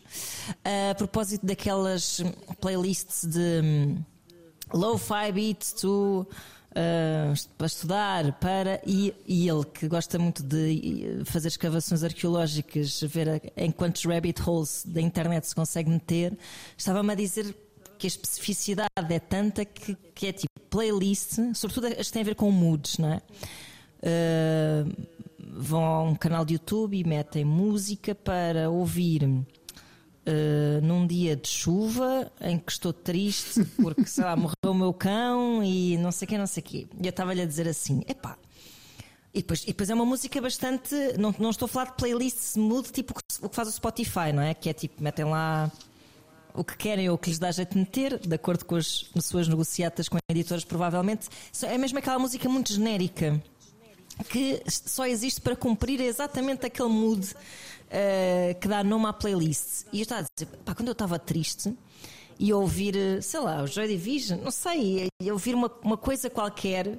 [0.63, 2.21] ah, a propósito daquelas
[2.61, 4.03] playlists de hum,
[4.73, 6.25] low-fi beats to.
[6.75, 13.29] Ah, para estudar, para e, e ele que gosta muito de fazer escavações arqueológicas, ver
[13.29, 16.37] a- em quantos rabbit holes da internet se consegue meter,
[16.77, 17.55] estava-me a dizer
[17.97, 22.25] que a especificidade é tanta que, que é tipo playlist, sobretudo as que têm a
[22.25, 23.21] ver com moods, não é?
[24.01, 24.89] Uh,
[25.51, 29.27] vão a um canal de YouTube e metem música para ouvir
[30.29, 34.93] uh, num dia de chuva em que estou triste porque, sei lá, morreu o meu
[34.93, 36.87] cão e não sei o que, não sei o quê.
[37.01, 38.37] E eu estava-lhe a dizer assim: epá.
[39.33, 40.95] E depois, e depois é uma música bastante.
[41.17, 44.41] Não, não estou a falar de playlists mood tipo o que faz o Spotify, não
[44.41, 44.53] é?
[44.53, 45.71] Que é tipo, metem lá
[46.53, 49.05] o que querem ou o que lhes dá jeito de meter, de acordo com as,
[49.15, 51.29] as suas negociatas com editoras, provavelmente.
[51.63, 53.41] É mesmo aquela música muito genérica
[54.27, 57.33] que só existe para cumprir exatamente aquele mood
[57.89, 59.85] eh, que dá nome à playlist.
[59.91, 61.73] E eu estava a dizer, pá, quando eu estava triste
[62.39, 66.29] e ouvir, eh, sei lá, o Joy Division, não sei, e ouvir uma, uma coisa
[66.29, 66.97] qualquer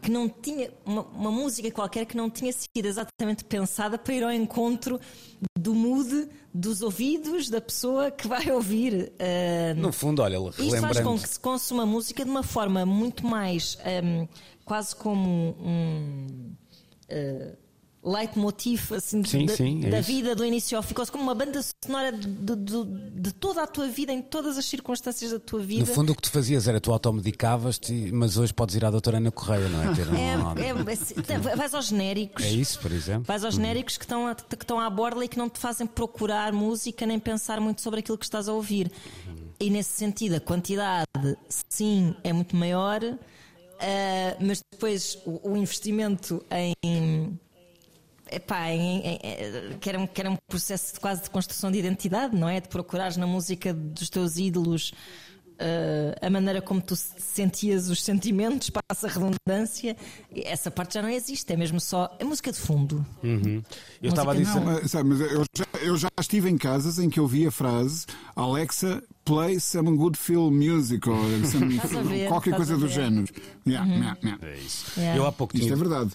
[0.00, 4.22] que não tinha, uma, uma música qualquer que não tinha sido exatamente pensada para ir
[4.22, 5.00] ao encontro
[5.58, 9.12] do mood dos ouvidos da pessoa que vai ouvir.
[9.18, 11.02] eh, No fundo, olha, isto faz relembrando.
[11.10, 14.28] com que se consuma música de uma forma muito mais hum,
[14.64, 16.54] quase como um
[17.10, 17.56] uh,
[18.08, 20.06] leitmotiv assim, Sim, da, sim, é da isso.
[20.10, 22.84] vida do início ao fim, quase como uma banda sonora de, de-
[23.20, 25.80] de- toda a tua vida, em todas as circunstâncias da tua vida.
[25.80, 29.18] No fundo, o que tu fazias era tu automedicavas-te, mas hoje podes ir à doutora
[29.18, 29.94] Ana Correia, não é?
[29.94, 32.44] Ter um- É, é- é- vais aos genéricos.
[32.44, 33.24] É isso, por exemplo.
[33.24, 35.86] Vais aos genéricos que estão, a- que estão à borda e que não te fazem
[35.86, 38.90] procurar música nem pensar muito sobre aquilo que estás a ouvir.
[39.60, 41.06] E nesse sentido, a quantidade,
[41.68, 43.00] sim, é muito maior,
[43.80, 47.38] ah, mas depois o, o investimento em.
[48.30, 51.70] Epá, em, em, em- que, era um, que era um processo de quase de construção
[51.70, 52.60] de identidade, não é?
[52.60, 54.92] De procurares na música dos teus ídolos
[55.58, 59.96] ah, a maneira como tu sentias os sentimentos, passa a redundância,
[60.32, 62.14] essa parte já não existe, é mesmo só.
[62.18, 63.04] É música de fundo.
[63.22, 63.62] Uhum.
[64.00, 64.60] Eu estava a dizer.
[64.60, 67.50] Não, sabe, mas eu já, eu já estive em casas em que eu vi a
[67.50, 73.28] frase Alexa, play some good film music ou some, ver, qualquer coisa do género.
[73.66, 74.46] Yeah, yeah, yeah.
[74.46, 74.98] É isso.
[74.98, 75.18] Yeah.
[75.18, 76.10] Eu há pouco Isto tinha, é verdade.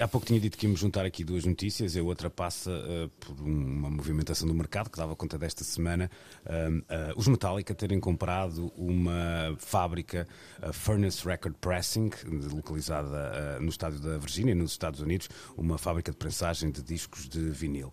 [0.00, 1.94] Há pouco tinha dito que íamos juntar aqui duas notícias.
[1.94, 6.10] A outra passa eh, por uma movimentação do mercado que dava conta desta semana.
[6.46, 10.26] Um, eh, os Metallica terem comprado uma fábrica,
[10.72, 12.10] Furnace Record Pressing,
[12.50, 17.28] localizada eh, no estádio da Virgínia, nos Estados Unidos, uma fábrica de prensagem de discos
[17.28, 17.90] de vinil.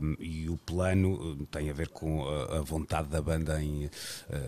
[0.00, 3.90] Um, e o plano tem a ver com a, a vontade da banda em,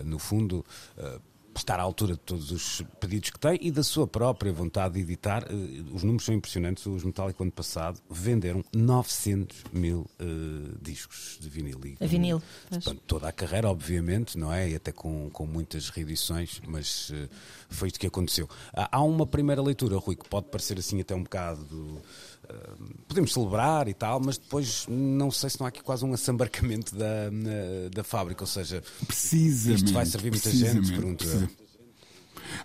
[0.03, 0.65] no fundo.
[0.97, 1.19] eh,
[1.57, 4.99] estar à altura de todos os pedidos que tem e da sua própria vontade de
[4.99, 5.43] editar.
[5.49, 6.85] Eh, Os números são impressionantes.
[6.85, 10.23] Os Metallica, ano passado, venderam 900 mil eh,
[10.79, 11.81] discos de vinil.
[11.83, 12.43] E, A vinil.
[12.69, 14.69] Portanto, toda a carreira, obviamente, não é?
[14.69, 17.27] E até com, com muitas reedições, mas eh,
[17.69, 18.47] foi isto que aconteceu.
[18.71, 21.67] Há, uma primeira leitura, Rui, que pode parecer assim até um bocado.
[21.97, 22.01] eh,
[23.07, 26.95] podemos celebrar e tal, mas depois não sei se não há aqui quase um assambarcamento
[26.95, 27.29] da,
[27.93, 29.85] da fábrica, ou seja, Precisamente.
[29.85, 31.25] isto vai servir muita gente, pergunto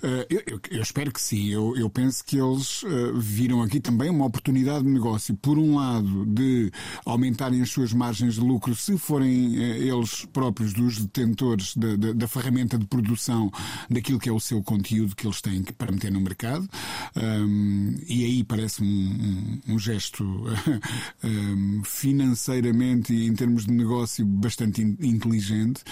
[0.03, 1.49] Uh, eu, eu- eu espero que sim.
[1.49, 5.35] Eu, eu penso que eles uh, viram aqui também uma oportunidade de negócio.
[5.37, 6.71] Por um lado, de
[7.05, 12.29] aumentarem as suas margens de lucro se forem uh, eles próprios dos detentores da, da-
[12.29, 13.51] ferramenta de produção
[13.91, 16.69] daquilo que é o seu conteúdo que eles têm para meter no mercado.
[17.17, 20.25] Um, e aí parece um, um- um gesto
[21.25, 25.83] um, financeiramente e em termos de negócio bastante in- inteligente.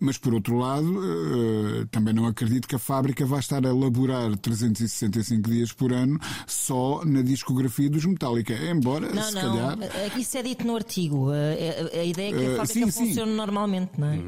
[0.00, 4.34] Mas por outro lado, uh, também não acredito que a fábrica vai estar a laborar
[4.38, 8.54] 365 dias por ano só na discografia dos Metallica.
[8.54, 9.42] Embora, Não, se não.
[9.42, 9.78] calhar.
[9.82, 11.28] eh, Isso é dito no artigo.
[11.30, 13.06] A, a- a ideia é que a Eh, fábrica sim, sim.
[13.08, 14.18] funcione normalmente, não é?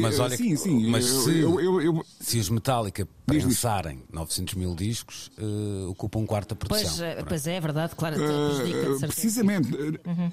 [0.00, 0.88] Mas eh, olha, sim, sim.
[0.90, 6.20] mas eu, se, eu- eu- eu- se os Metallica Prensarem 900 mil discos, eh, ocupam
[6.20, 6.84] um quarto da produção.
[6.88, 7.28] Pois, eh, Pronto.
[7.28, 8.16] pois é, é verdade, claro.
[8.16, 9.68] Uh, precisamente.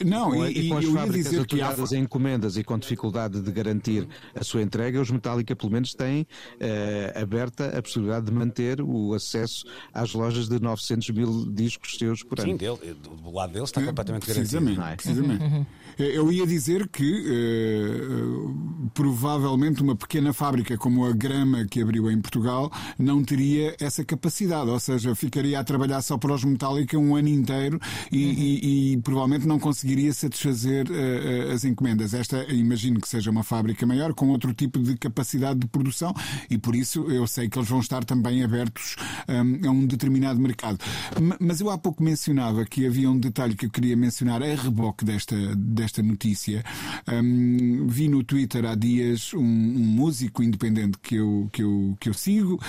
[0.06, 1.76] Não, Com- e, e com as e eu ia fábricas dizer que há.
[1.92, 6.28] em encomendas e com dificuldade de garantir a sua entrega, os Metallica pelo menos têm
[6.60, 12.22] eh, aberta a possibilidade de manter o acesso às lojas de 900 mil discos seus
[12.22, 12.52] por ano.
[12.52, 14.62] Sim, dele, do lado dele está completamente garantido.
[14.64, 14.96] Precisamente, não é?
[14.96, 15.68] precisamente.
[15.98, 22.20] Eu ia dizer que eh, provavelmente uma pequena fábrica como a Grama que abriu em
[22.22, 27.16] Portugal não teria essa capacidade, ou seja, ficaria a trabalhar só para os Metallica um
[27.16, 27.80] ano inteiro
[28.12, 32.14] e, e- e provavelmente não conseguiria satisfazer eh, as encomendas.
[32.14, 36.14] Esta imagino que seja uma fábrica maior com outro tipo de capacidade de produção
[36.50, 38.96] e por isso eu sei que eles vão estar também abertos
[39.28, 40.78] hum, a um determinado mercado.
[41.22, 44.56] Ma- Mas eu há pouco mencionava que havia um detalhe que eu queria mencionar a
[44.56, 46.64] reboque desta, desta notícia.
[47.12, 49.44] Hum, vi no Twitter há dias um, um
[49.86, 52.60] músico independente que eu, que eu, que eu sigo,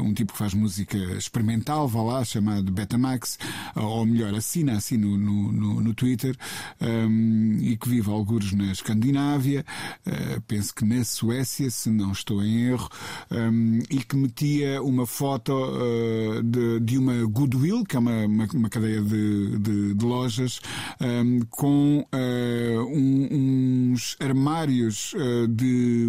[0.00, 3.38] um tipo que faz música experimental, vá lá, chamado Betamax,
[3.76, 6.36] ou melhor, assina assim no, no, no, Twitter,
[6.80, 9.64] hum, e que vive algures na Escandinávia,
[10.06, 12.88] eh, penso que na Suécia, se não estou em erro,
[13.30, 18.46] hum, e que metia uma foto eh, de, de uma Goodwill, que é uma, uma,
[18.54, 20.60] uma cadeia de, de, de lojas,
[21.00, 26.08] hum, com eh, um- uns armários eh, de,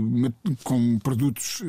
[0.64, 1.64] com produtos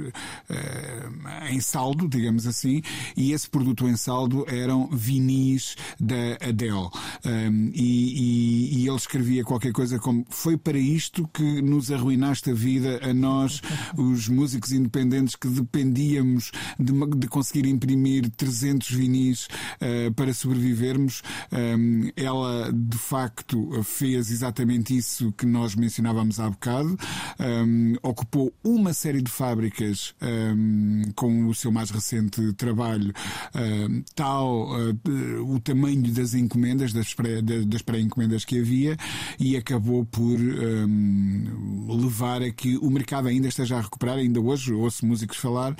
[0.48, 1.09] eh,
[1.54, 2.82] em saldo, digamos assim,
[3.16, 6.88] e esse produto em saldo eram vinis da Adele.
[7.24, 12.50] Um, e, e- e ele escrevia qualquer coisa como foi para isto que nos arruinaste
[12.50, 13.60] a vida a nós,
[13.96, 19.48] os músicos independentes que dependíamos de, de conseguir imprimir 300 vinis
[19.80, 21.22] eh, para sobrevivermos.
[21.52, 26.96] Um, ela de facto fez exatamente isso que nós mencionávamos há bocado.
[27.38, 31.02] Um, ocupou uma série de fábricas um,
[31.48, 33.12] o seu mais recente trabalho,
[33.54, 38.96] um, tal uh, o tamanho das encomendas, das pré- da- das pré-encomendas que havia,
[39.38, 44.16] e acabou por um, levar a que o mercado ainda esteja a recuperar.
[44.18, 45.76] Ainda hoje ouço músicos falar, uh,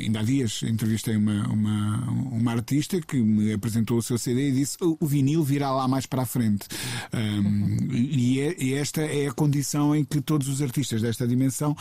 [0.00, 4.52] ainda há dias entrevistei uma, uma, uma artista que me apresentou o seu CD e
[4.52, 6.66] disse o, vinil virá lá mais para a frente.
[7.12, 11.76] Um, e, é- e esta é a condição em que todos os artistas desta dimensão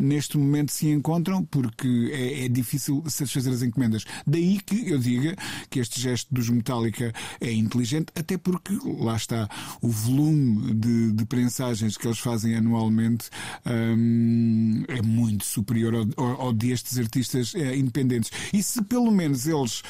[0.00, 4.04] neste momento se encontram, porque é, é difícil satisfazer as encomendas.
[4.26, 5.34] Daí que eu diga
[5.68, 9.48] que este gesto dos Metallica é inteligente, até porque lá está
[9.80, 13.28] o volume de, de prensagens que eles fazem anualmente
[13.66, 18.30] hum, é muito superior ao, ao- ao destes artistas eh, independentes.
[18.52, 19.82] E se pelo menos eles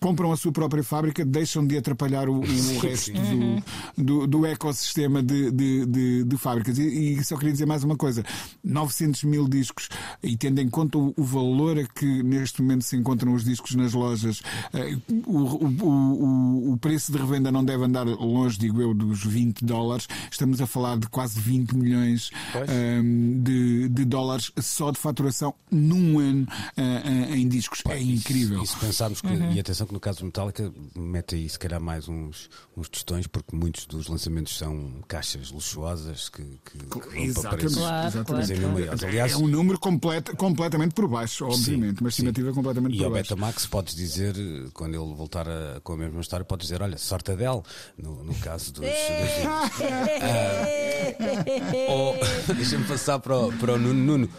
[0.00, 2.42] compram a sua própria fábrica, deixam de atrapalhar o, o
[2.80, 6.78] resto do, do, do ecossistema de, de, de, de fábricas.
[6.78, 6.82] E,
[7.18, 8.24] e, só queria dizer mais uma coisa:
[8.64, 9.88] 900 mil discos,
[10.22, 13.74] e tendo em conta o, o valor a que neste momento se encontram os discos
[13.74, 14.42] nas lojas,
[14.72, 14.96] eh,
[15.26, 20.08] o, o, o, preço de revenda não deve andar longe, digo eu, dos 20 dólares.
[20.30, 25.54] Estamos a falar de quase 20 milhões um, ehm, de, de dólares só de faturação
[25.70, 26.46] num ano
[26.76, 27.82] uh, uh, em discos.
[27.88, 28.62] é incrível.
[28.62, 29.52] E se pensarmos que, uhum.
[29.52, 33.26] e atenção que no caso do Metallica, mete aí se calhar mais uns, uns tostões,
[33.26, 38.54] porque muitos dos lançamentos são caixas luxuosas que, que, que vão para preços claro, exatamente.
[38.54, 39.06] Claro.
[39.06, 42.54] Aliás, é um número complet, completamente por baixo, obviamente, sim, uma estimativa sim.
[42.54, 43.14] completamente e por baixo.
[43.14, 44.34] E ao Betamax podes dizer,
[44.72, 47.62] quando ele voltar a, com a mesma história, podes dizer, olha, sorte dele,
[47.98, 48.80] no, no caso dos.
[48.80, 48.90] dos
[51.88, 52.16] ou,
[52.54, 54.00] deixa-me passar para o, para o Nuno.
[54.00, 54.30] Nuno uh,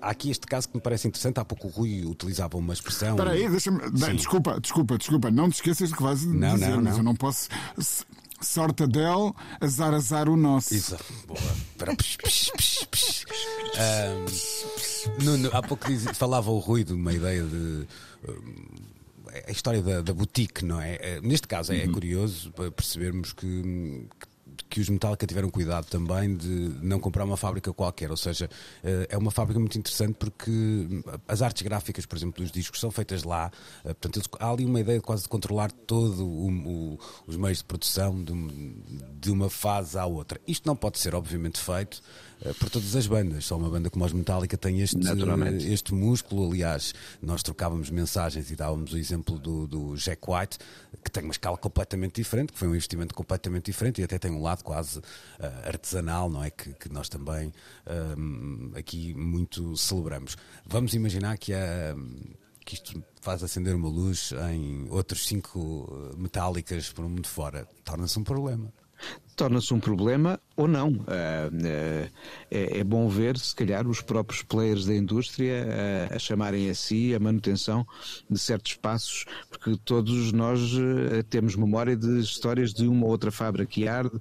[0.00, 1.38] há aqui este caso que me parece interessante.
[1.38, 3.10] Há pouco o Rui utilizava uma expressão.
[3.10, 3.90] Espera aí, deixa-me.
[3.90, 5.30] Desculpa, desculpa, desculpa.
[5.30, 6.84] Não te esqueças de que vais não, dizer, não, não.
[6.84, 7.48] mas eu não posso.
[8.46, 10.74] Sorte dele, azar, azar o nosso.
[10.74, 11.38] Isso, boa.
[11.76, 13.26] Para psh, psh, psh, psh.
[15.18, 17.86] Um, Nuno, há pouco diz, falava o Rui de uma ideia de.
[18.26, 18.86] Um,
[19.46, 20.94] a história da, da, boutique, não é?
[20.94, 21.92] Eh, neste caso é, uhum.
[21.92, 24.26] curioso percebermos que, que
[24.68, 26.48] que os Metallica tiveram cuidado também de
[26.82, 28.48] não comprar uma fábrica qualquer, ou seja,
[28.82, 30.50] eh, é uma fábrica muito interessante porque
[31.26, 33.50] as artes gráficas, por exemplo, dos discos são feitas lá,
[33.84, 37.58] eh, portanto há ali uma ideia de quase de controlar todo o, o, os meios
[37.58, 38.32] de produção de,
[39.20, 40.40] de uma fase à outra.
[40.46, 42.02] Isto não pode ser, obviamente, feito
[42.58, 43.46] por todas as bandas.
[43.46, 44.98] Só uma banda como os Metallica tem este,
[45.72, 46.50] este músculo.
[46.50, 50.58] Aliás, nós trocávamos mensagens e dávamos o exemplo do, do, Jack White,
[51.02, 54.30] que tem uma escala completamente diferente, que foi um investimento completamente diferente e até tem
[54.30, 55.02] um lado quase uh,
[55.64, 56.50] artesanal, não é?
[56.50, 57.52] Que, que nós também
[58.18, 60.36] um, aqui muito celebramos.
[60.66, 61.96] Vamos imaginar que a
[62.64, 68.18] que isto faz acender uma luz em outros cinco metálicas por um mundo fora, torna-se
[68.18, 68.72] um problema
[69.36, 71.04] torna-se um problema ou não.
[71.06, 72.08] Ah, ah,
[72.50, 76.74] é, é, bom ver, se calhar, os próprios players da indústria a, ah, chamarem a
[76.74, 77.86] si a manutenção
[78.28, 80.72] de certos passos, porque todos nós
[81.28, 84.18] temos memória de histórias de uma outra fábrica que arde,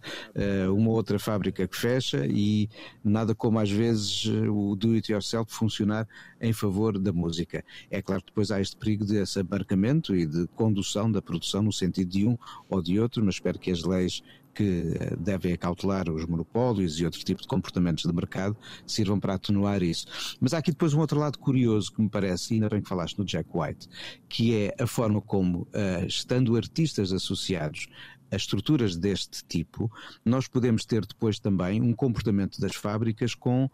[0.75, 2.69] uma outra fábrica que fecha e
[3.03, 6.07] nada como às vezes o do-it-yourself funcionar
[6.41, 7.63] em favor da música.
[7.89, 11.71] É claro que depois há este perigo desse abarcamento e de condução da produção no
[11.71, 12.38] sentido de um
[12.69, 14.21] ou de outro, mas espero que as leis
[14.55, 19.35] que eh, devem acautelar os monopólios e outros tipos de comportamentos de mercado sirvam para
[19.35, 20.07] atenuar isso.
[20.39, 22.87] Mas há aqui depois um outro lado curioso que me parece, e ainda bem que
[22.87, 23.87] falaste no Jack White,
[24.29, 27.87] que é a forma como, uh, estando artistas associados
[28.31, 29.91] a estruturas deste tipo,
[30.23, 33.69] nós podemos ter depois também um comportamento das fábricas com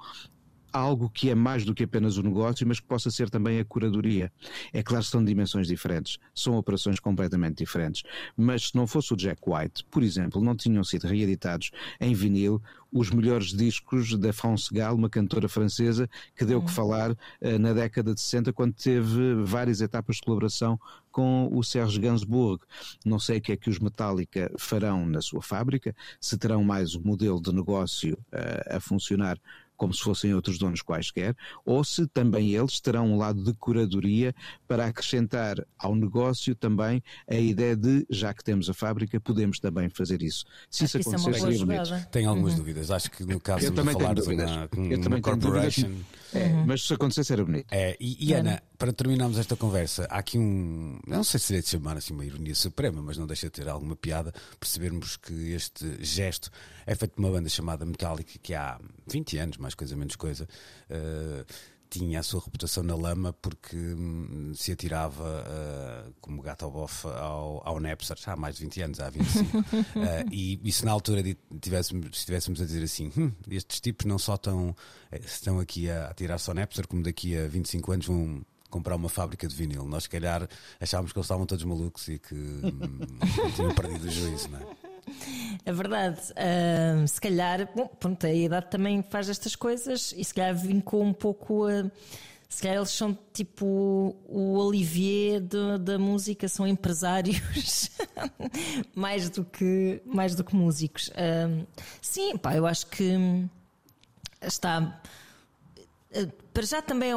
[0.71, 3.65] algo que é mais do que apenas o negócio, mas que possa ser também a
[3.65, 4.31] curadoria.
[4.73, 8.03] É claro que são dimensões diferentes, são operações completamente diferentes,
[8.36, 12.62] mas se não fosse o Jack White, por exemplo, não tinham sido reeditados em vinil
[12.91, 16.65] os melhores discos da France Gall, uma cantora francesa que deu uhum.
[16.65, 17.17] que falar uh,
[17.60, 20.79] na década de 60, quando teve várias etapas de colaboração
[21.10, 22.62] com o Serge Gainsbourg.
[23.05, 26.93] Não sei o que é que os Metallica farão na sua fábrica, se terão mais
[26.93, 29.39] o modelo de negócio uh, a funcionar
[29.81, 34.31] como se fossem outros donos quaisquer, ou se também eles terão um lado de curadoria
[34.67, 39.89] para acrescentar ao negócio também a ideia de, já que temos a fábrica, podemos também
[39.89, 40.45] fazer isso.
[40.69, 42.07] Se Acho isso acontecer, seria bonito.
[42.11, 42.59] Tenho algumas uhum.
[42.59, 42.91] dúvidas.
[42.91, 45.95] Acho que no caso de falar de uma, uma corporation.
[46.33, 46.65] É, uhum.
[46.65, 47.67] Mas se acontecesse era bonito.
[47.71, 50.99] É, e, e Ana, para terminarmos esta conversa, há aqui um.
[51.05, 53.67] Não sei se seria de chamar assim uma ironia suprema, mas não deixa de ter
[53.67, 56.49] alguma piada percebermos que este gesto
[56.85, 60.47] é feito por uma banda chamada Metallica que há 20 anos, mais coisa menos coisa.
[60.89, 61.45] Uh,
[61.91, 67.06] tinha a sua reputação na lama porque hum, se atirava uh, como gato ao bofe
[67.08, 69.58] ao, ao Napster já há mais de 20 anos, há 25.
[69.58, 69.63] uh,
[70.32, 71.21] e, e se na altura
[71.60, 74.73] tivéssemos, estivéssemos a dizer assim, hum, estes tipos não só estão,
[75.12, 78.95] eh, estão aqui a, a tirar-se ao Napster, como daqui a 25 anos vão comprar
[78.95, 79.86] uma fábrica de vinil.
[79.86, 80.47] Nós, se calhar,
[80.80, 82.99] achávamos que eles estavam todos malucos e que hum,
[83.54, 84.90] tinham perdido o juízo, não é?
[85.65, 86.19] É verdade.
[86.32, 91.04] Uh, se calhar, bom, pronto, a idade também faz estas coisas e se calhar vincou
[91.04, 91.89] um pouco a.
[92.50, 93.65] Se calhar eles são tipo
[94.28, 97.89] o Olivier de, da música, são empresários
[98.93, 101.08] mais, do que, mais do que músicos.
[101.10, 101.65] Uh,
[102.02, 103.47] sim, pá, eu acho que
[104.41, 105.02] está.
[106.54, 107.15] Para já também é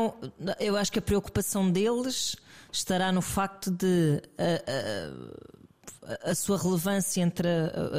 [0.61, 2.37] eu acho que a preocupação deles
[2.71, 5.64] estará no facto de uh,
[6.23, 7.49] a sua relevância entre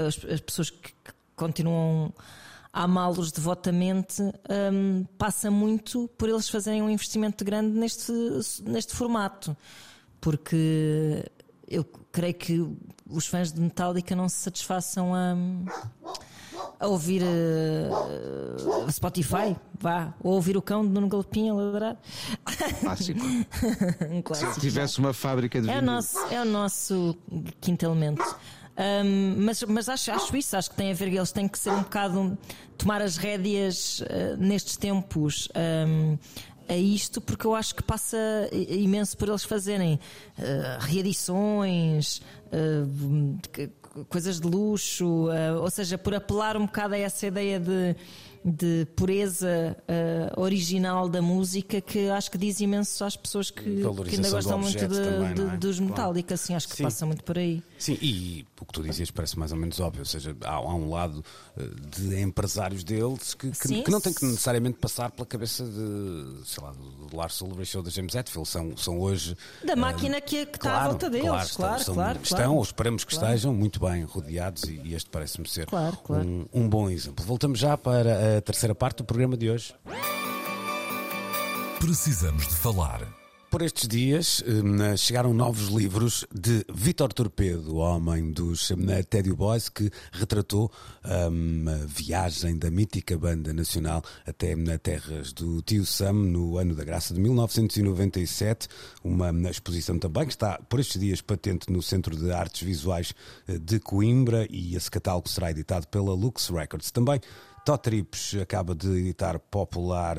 [0.08, 0.94] as, as pessoas que
[1.36, 2.14] continuam
[2.72, 4.22] a amá-los devotamente
[4.72, 8.12] um, passa muito por eles fazerem um investimento grande neste,
[8.64, 9.56] neste formato.
[10.20, 11.24] Porque
[11.68, 12.78] eu creio que
[13.10, 15.36] os fãs de Metallica não se satisfaçam a,
[16.80, 21.98] a ouvir uh, Spotify, vá, ou ouvir o cão de Nuno Galpim a ladrar.
[22.82, 23.20] Clássico.
[24.12, 24.54] um clássico.
[24.54, 27.16] Se tivesse uma fábrica de É o nosso, é o nosso
[27.62, 28.24] quinto elemento.
[28.78, 31.72] Ahm, mas mas acho, acho isso, acho que tem a ver, eles têm que ser
[31.72, 32.38] um bocado
[32.78, 35.48] tomar as rédeas ah, nestes tempos.
[35.56, 36.18] ahm,
[36.68, 38.18] a isto porque eu acho que passa
[38.52, 40.00] imenso por eles fazerem
[40.38, 42.22] ah, reedições,
[43.54, 43.70] que-
[44.10, 47.96] coisas de luxo, ah, ou seja, por apelar um bocado a essa ideia de,
[48.48, 54.16] de pureza ah, original da música que acho que diz imenso às pessoas que, que
[54.16, 55.58] ainda gostam muito de- também, de- é?
[55.58, 55.90] dos Claro.
[55.92, 56.84] Metallica, assim, acho que Sim.
[56.84, 57.64] passa muito por aí.
[57.80, 60.76] Sim, e o que tu dizias parece mais ou menos óbvio, ou seja, há, há
[60.76, 61.26] um lado
[61.58, 61.64] eh,
[61.98, 63.82] de empresários deles que, que, Sim.
[63.82, 67.82] que não tem que necessariamente passar pela cabeça de, sei lá, do Lars Ulrich ou
[67.84, 69.36] da James Hetfield, são, são hoje...
[69.66, 72.20] Da eh, máquina que, que está Claro, à volta deles, claro, claro, estão, claro.
[72.22, 72.54] estão, claro.
[72.54, 73.28] ou esperamos que Claro.
[73.34, 76.28] estejam muito bem rodeados e, e este parece-me ser Claro, claro.
[76.28, 77.26] Um, um bom exemplo.
[77.26, 79.74] Voltamos já para a terceira parte do programa de hoje.
[81.80, 83.02] Precisamos de falar.
[83.56, 88.78] Por estes dias hum, chegaram novos livros de Vítor Torpedo, o homem dos hum,
[89.10, 90.70] Tédio Boys, que retratou
[91.06, 96.76] hum, a viagem da mítica banda nacional até nas terras do Tio Sam no ano
[96.76, 98.68] da graça de 1997.
[99.02, 103.14] Uma exposição também que está por estes dias patente no Centro de Artes Visuais
[103.48, 106.92] eh, de Coimbra e esse catálogo será editado pela Lux Records.
[106.92, 107.22] Também
[107.66, 110.18] Tó Trips acaba de editar Popular,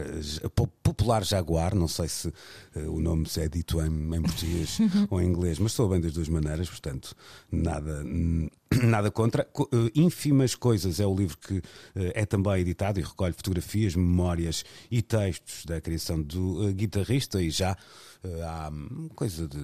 [0.53, 2.32] Po- Popular Jaguar, não sei se
[2.74, 3.86] eh, o nome se é dito em,
[4.16, 4.78] em português
[5.09, 7.14] ou em inglês, mas estou bem das duas maneiras, portanto,
[7.51, 8.03] nada,
[8.82, 9.44] nada contra.
[9.44, 11.62] Co- eh, Ínfimas Coisas é o livro que
[11.94, 17.49] eh, é também editado e recolhe fotografias, memórias e textos da criação do guitarrista e
[17.51, 17.76] já
[18.44, 18.72] há
[19.14, 19.57] coisa de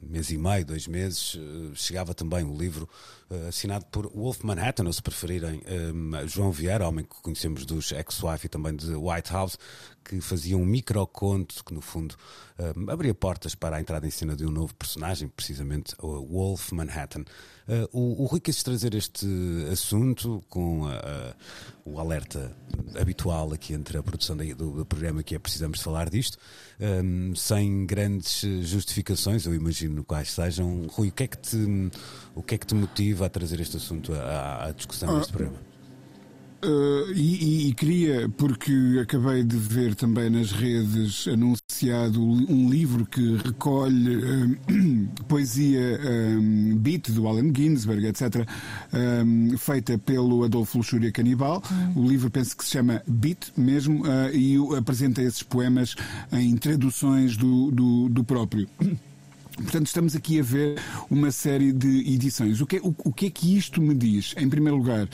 [0.00, 1.36] mês e meio, dois meses,
[1.74, 2.88] chegava também o livro
[3.48, 8.46] assinado por Wolf Manhattan, ou se preferirem, eh, João Vieira, homem que conhecemos dos Ex-Wife
[8.46, 9.58] e também de White House,
[10.04, 12.14] que fazia um microconto que, no fundo,
[12.58, 16.70] eh, abria portas para a entrada em cena de um novo personagem, precisamente o Wolf
[16.72, 17.24] Manhattan.
[17.68, 19.26] Eh, o, o Rui quis trazer este
[19.72, 21.34] assunto com eh,
[21.84, 22.56] o alerta
[23.00, 26.38] habitual aqui entre a produção do, do programa, que é precisamos falar disto,
[26.78, 27.02] eh,
[27.34, 30.86] sem grandes eh, justificações, eu imagino quais sejam.
[30.88, 31.90] Rui, o que é que te,
[32.34, 35.56] o que é que te motiva a trazer este assunto à, à discussão neste programa?
[36.64, 43.04] Uh, e, e- e queria, porque acabei de ver também nas redes anunciado um livro
[43.06, 48.48] que recolhe um, poesia um, beat do Allen Ginsberg, etc.,
[49.22, 51.62] um, feita pelo Adolfo Luxúria Canibal.
[51.94, 55.94] O livro penso que se chama Beat mesmo, uh, e apresenta esses poemas
[56.32, 58.66] em traduções do, do, do próprio.
[59.56, 60.78] Portanto, estamos aqui a ver
[61.10, 62.60] uma série de edições.
[62.60, 64.34] O que, é- o, o que é que isto me diz?
[64.36, 65.08] Em primeiro lugar,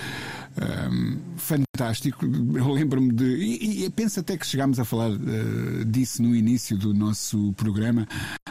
[0.91, 2.25] hum, fantástico.
[2.55, 3.25] Eu lembro-me de.
[3.25, 8.07] E, e penso até que chegámos a falar eh, disso no início do nosso programa,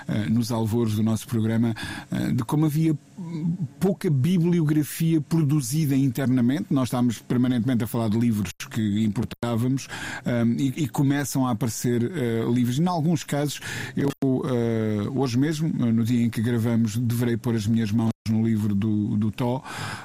[0.08, 1.76] eh, nos alvores do nosso programa,
[2.12, 2.98] eh, de como havia
[3.80, 6.68] pouca bibliografia produzida internamente.
[6.74, 9.88] Nós estávamos permanentemente a falar de livros que importávamos
[10.26, 12.80] hum, e, e começam a aparecer eh, livros.
[12.80, 13.60] Em alguns casos,
[13.96, 14.10] eu
[14.46, 18.76] eh, hoje mesmo, no dia em que gravamos, deverei pôr as minhas mãos no livro
[18.76, 19.64] do, do Tó,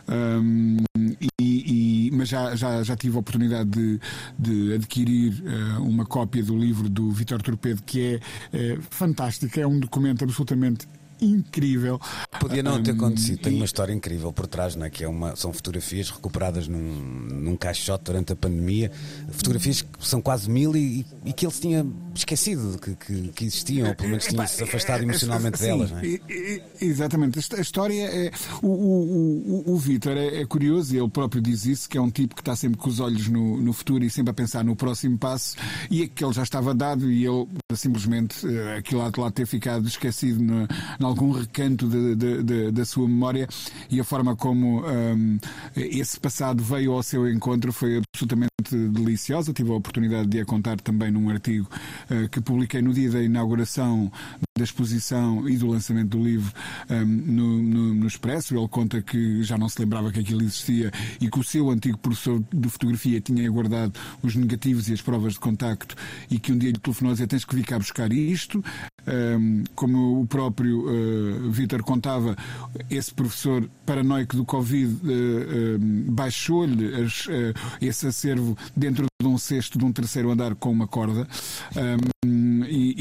[0.09, 0.79] hum,
[1.21, 4.01] e, e- mas já, já, já tive a oportunidade de,
[4.39, 8.21] de adquirir eh, uma cópia do livro do Vitor Torpedo, que é
[8.53, 10.87] eh, fantástico, é um documento absolutamente
[11.21, 12.01] incrível.
[12.41, 13.39] Podia não ter acontecido.
[13.41, 14.91] Tem uma história incrível por trás, não é?
[14.91, 18.91] que é uma, são fotografias recuperadas num, num caixote durante a pandemia.
[19.31, 23.45] Fotografias que são quase mil e, e que ele se tinha esquecido que, que, que
[23.45, 25.91] existiam, ou pelo menos tinha-se afastado emocionalmente Sim, delas.
[25.91, 26.61] Não é?
[26.81, 27.39] Exatamente.
[27.39, 28.31] A história é.
[28.63, 32.01] O, o, o, o Vítor é, é curioso e ele próprio diz isso, que é
[32.01, 34.65] um tipo que está sempre com os olhos no, no futuro e sempre a pensar
[34.65, 35.57] no próximo passo
[35.91, 39.31] e é que ele já estava dado e ele simplesmente eh, aquilo lá de lá
[39.31, 40.67] ter ficado esquecido na-
[41.07, 43.49] algum recanto de- de- de- da sua memória
[43.91, 45.39] e a forma como hum,
[45.77, 49.53] esse passado veio ao seu encontro foi absolutamente deliciosa.
[49.53, 51.69] Tive a oportunidade de a contar também num artigo
[52.11, 54.11] eh, que publiquei no dia da inauguração
[54.57, 56.51] da exposição e do lançamento do livro
[56.89, 58.57] hum, no, no, no Expresso.
[58.57, 60.91] Ele conta que já não se lembrava que aquilo existia
[61.21, 63.93] e que o seu antigo professor de fotografia tinha guardado
[64.23, 65.95] os negativos e as provas de contacto
[66.31, 68.65] e que um dia lhe telefonou a dizer tens que vir cá buscar isto.
[69.09, 72.37] Hum, como o próprio uh, Vítor contava,
[72.91, 79.79] esse professor paranoico do Covid uh, hum, baixou-lhe uh, esse acervo dentro de um cesto
[79.79, 81.27] de um terceiro andar com uma corda.
[82.25, 82.95] Hum, e,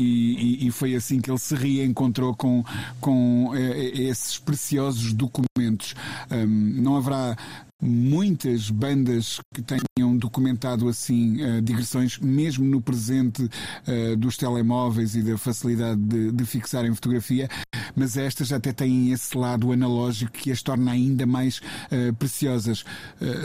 [0.64, 2.64] e- e, foi assim que ele se reencontrou com,
[3.02, 5.96] com esses preciosos documentos.
[6.32, 6.46] Um,
[6.82, 7.36] não haverá
[7.82, 15.22] muitas bandas que tenham documentado assim uh, digressões, mesmo no presente uh, dos telemóveis e
[15.22, 17.50] da facilidade de, de fixar em fotografia,
[17.96, 22.84] mas estas até têm esse lado analógico que as torna ainda mais uh, preciosas.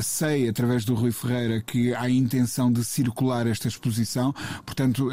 [0.02, 4.32] sei, através do Rui Ferreira, que há a intenção de circular esta exposição,
[4.64, 5.08] portanto,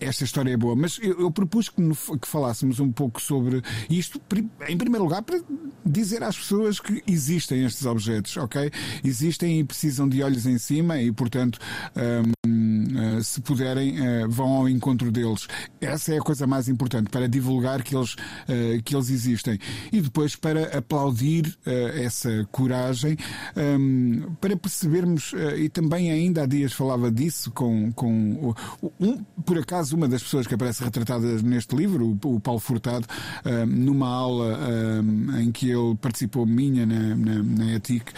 [0.00, 0.76] esta história é boa.
[0.76, 1.82] Mas eu, eu propus que,
[2.20, 4.20] que falássemos um pouco sobre isto,
[4.68, 5.40] em primeiro lugar, para
[5.84, 8.70] dizer às pessoas que existem estes objetos ok?
[9.04, 11.58] Existem e precisam de olhos em cima e, portanto,
[11.96, 12.32] um,
[12.96, 15.46] uh, se puderem, uh, vão ao encontro deles.
[15.80, 19.58] Essa é a coisa mais importante para divulgar que eles, uh, que eles existem.
[19.92, 21.56] E depois para aplaudir
[21.94, 23.16] essa coragem,
[23.56, 28.54] um, para percebermos, e também ainda há dias falava disso com, com
[29.00, 33.06] um, por acaso, uma das pessoas que aparece retratada neste livro, o, o Paulo Furtado,
[33.68, 34.58] numa aula
[35.40, 38.12] em que ele participou minha na, na, na ETIC,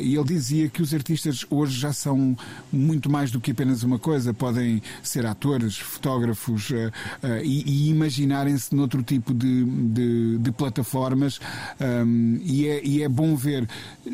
[0.00, 2.36] e ele dizia que os artistas hoje já são
[2.72, 6.74] muito mais do que apenas uma coisa, podem ser atores, fotógrafos uh,
[7.22, 11.40] uh, e, e imaginarem-se noutro tipo de, de, de plataformas.
[11.80, 13.68] Um, e, é, e, é, bom ver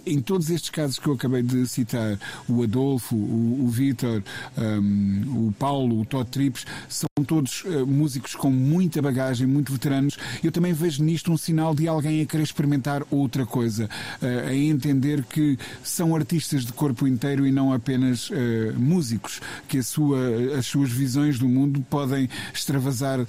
[0.07, 2.18] em todos estes casos que eu acabei de citar,
[2.49, 4.22] o Adolfo, o, o Vitor,
[4.57, 10.16] um, o Paulo, o Todd Trips, são todos músicos com muita bagagem, muito veteranos.
[10.42, 13.88] Eu também vejo nisto um sinal de alguém a querer experimentar outra coisa,
[14.20, 18.34] a entender que são artistas de corpo inteiro e não apenas uh,
[18.76, 20.18] músicos, que sua,
[20.59, 23.26] as suas visões do mundo podem extravasar uh,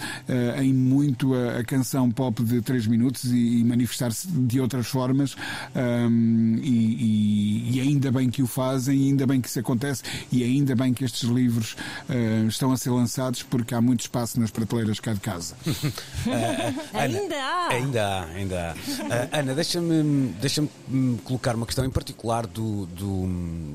[0.62, 5.36] em muito a, a, canção pop de 3 minutos e, e manifestar-se de outras formas.
[5.76, 10.44] Um, e, e, e, ainda bem que o fazem, ainda bem que isso acontece, e
[10.44, 11.76] ainda bem que estes livros
[12.10, 15.56] uh, estão a ser lançados, porque há muito espaço nas prateleiras cá de casa.
[16.94, 17.68] ainda há!
[17.70, 19.40] Ainda há, ainda há.
[19.40, 20.68] Ana, deixa-me deixa
[21.24, 23.28] colocar uma questão em particular particular do, do,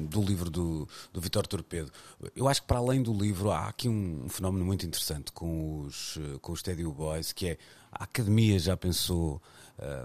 [0.08, 1.90] do livro do, do Vitor Torpedo.
[2.34, 6.16] Eu acho que para além do livro há aqui um, fenómeno muito interessante com os,
[6.40, 7.58] com os Teddy Boys, que é
[7.90, 9.42] a academia já pensou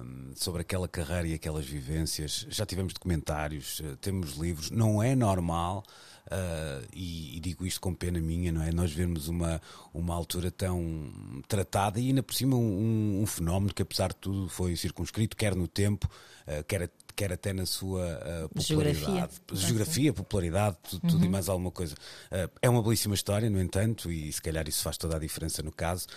[0.04, 5.16] um, sobre aquela carreira e aquelas vivências, já tivemos documentários, uh, temos livros, não é
[5.16, 5.84] normal.
[6.26, 8.72] Uh, e, e, digo isto com pena minha, não é?
[8.72, 9.62] Nós vemos uma,
[9.94, 11.14] uma altura tão
[11.48, 15.54] tratada e ainda por cima um, um fenómeno que, apesar de tudo, foi circunscrito, quer
[15.56, 16.10] no tempo,
[16.48, 18.04] uh, quer quer até na sua
[18.46, 19.00] uh, popularidade.
[19.06, 21.24] Geografia, Geografia popularidade, tudo, uhum.
[21.24, 21.96] e mais alguma coisa.
[22.32, 25.64] Uh, é uma belíssima história, no entanto, e se calhar isso faz toda a diferença
[25.64, 26.08] no caso,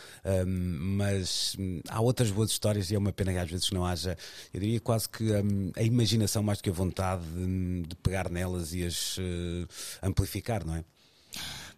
[0.46, 4.16] mas um, há outras boas histórias e é uma pena que às vezes não haja,
[4.52, 8.28] eu diria quase que um, a imaginação mais do que a vontade de, de pegar
[8.28, 9.68] nelas e as uh,
[10.02, 10.84] amplificar, não é?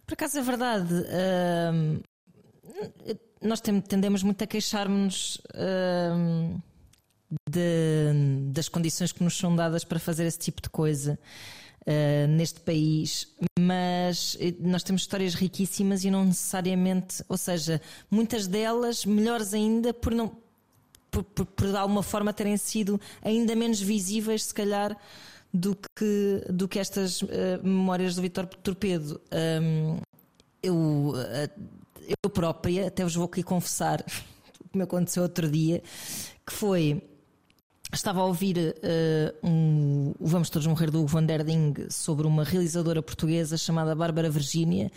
[0.05, 0.93] Por acaso é verdade.
[3.41, 5.39] nós tendemos muito a queixar-nos
[7.49, 11.17] de, das condições que nos são dadas para fazer esse tipo de coisa.
[11.81, 13.27] Uh, neste país,
[13.59, 19.91] mas eh, nós temos histórias riquíssimas e não necessariamente, ou seja, muitas delas melhores ainda
[19.91, 20.31] por não
[21.09, 24.95] por, por, por de alguma forma terem sido ainda menos visíveis, se calhar,
[25.53, 27.27] do que, do que estas uh,
[27.61, 29.19] memórias do Vitor Torpedo.
[29.61, 29.97] Um,
[30.63, 31.65] eu, uh,
[32.23, 34.01] eu própria, até vos vou aqui confessar
[34.63, 35.83] o que me aconteceu outro dia,
[36.45, 37.03] que foi
[37.93, 42.45] Estava a ouvir uh, um, o Vamos Todos Morrer do Van der Ding sobre uma
[42.45, 44.89] realizadora portuguesa chamada Bárbara Virgínia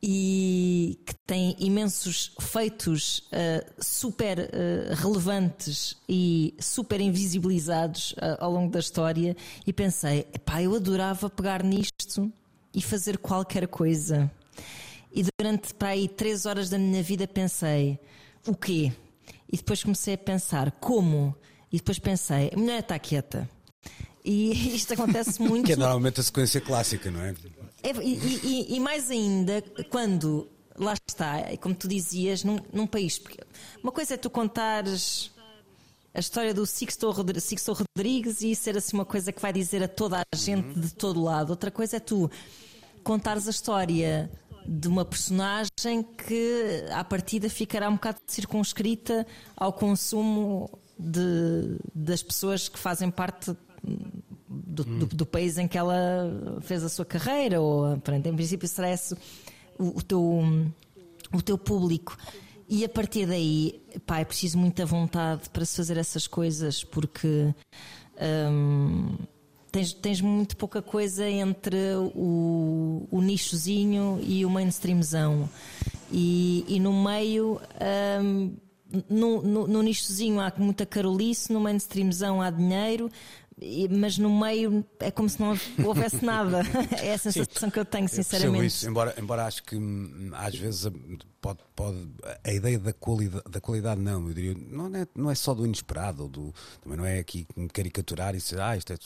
[0.00, 8.78] e que tem imensos feitos uh, super uh, relevantes e super invisibilizados ao longo da
[8.78, 9.36] história
[9.66, 12.32] e pensei, pá, eu adorava pegar nisto
[12.72, 14.30] e fazer qualquer coisa.
[15.12, 17.98] E durante para aí três horas da minha vida pensei,
[18.46, 18.92] o quê?
[19.50, 21.34] E depois comecei a pensar, como?
[21.72, 23.48] E depois pensei, a mulher está quieta.
[24.24, 25.66] E isto acontece muito.
[25.66, 27.34] que é normalmente a sequência clássica, não é?
[27.82, 33.18] é e, e, e, mais ainda, quando lá está, como tu dizias, num, num, país.
[33.18, 33.38] Porque
[33.82, 35.30] uma coisa é tu contares
[36.14, 39.88] a história do Sixto, Sixto Rodrigues e ser assim uma coisa que vai dizer a
[39.88, 40.80] toda a gente uhum.
[40.80, 41.50] de todo lado.
[41.50, 42.30] Outra coisa é tu
[43.02, 44.30] contares a história
[44.66, 52.68] de uma personagem que à partida ficará um bocado circunscrita ao consumo de, das pessoas
[52.68, 53.56] que fazem parte
[54.48, 54.98] do, hum.
[54.98, 58.90] do, do, país em que ela fez a sua carreira, ou pronto, em princípio será
[58.90, 59.14] esse
[59.78, 60.20] o, o, teu,
[61.32, 62.16] o teu público.
[62.68, 67.54] E a partir daí, pá, é preciso muita vontade para se fazer essas coisas, porque
[68.20, 69.16] hum,
[69.72, 75.48] tens, tens muito pouca coisa entre o, o nichozinho e o mainstreamzão.
[76.10, 77.60] E, e no meio.
[78.22, 78.54] Um,
[79.08, 83.10] no, no, no nichozinho há muita carolice, no mainstreamzão há dinheiro,
[83.90, 86.62] mas no meio é como se não houvesse nada.
[87.02, 88.58] é a sensação Sim, que eu tenho, sinceramente.
[88.58, 90.90] Eu isso, embora, embora acho que hum, às vezes
[91.40, 91.98] pode, pode
[92.44, 95.66] a ideia da qualidade, da qualidade não, eu diria, não é, não é só do
[95.66, 98.96] inesperado, do, também não é aqui caricaturar e dizer, ah, isto é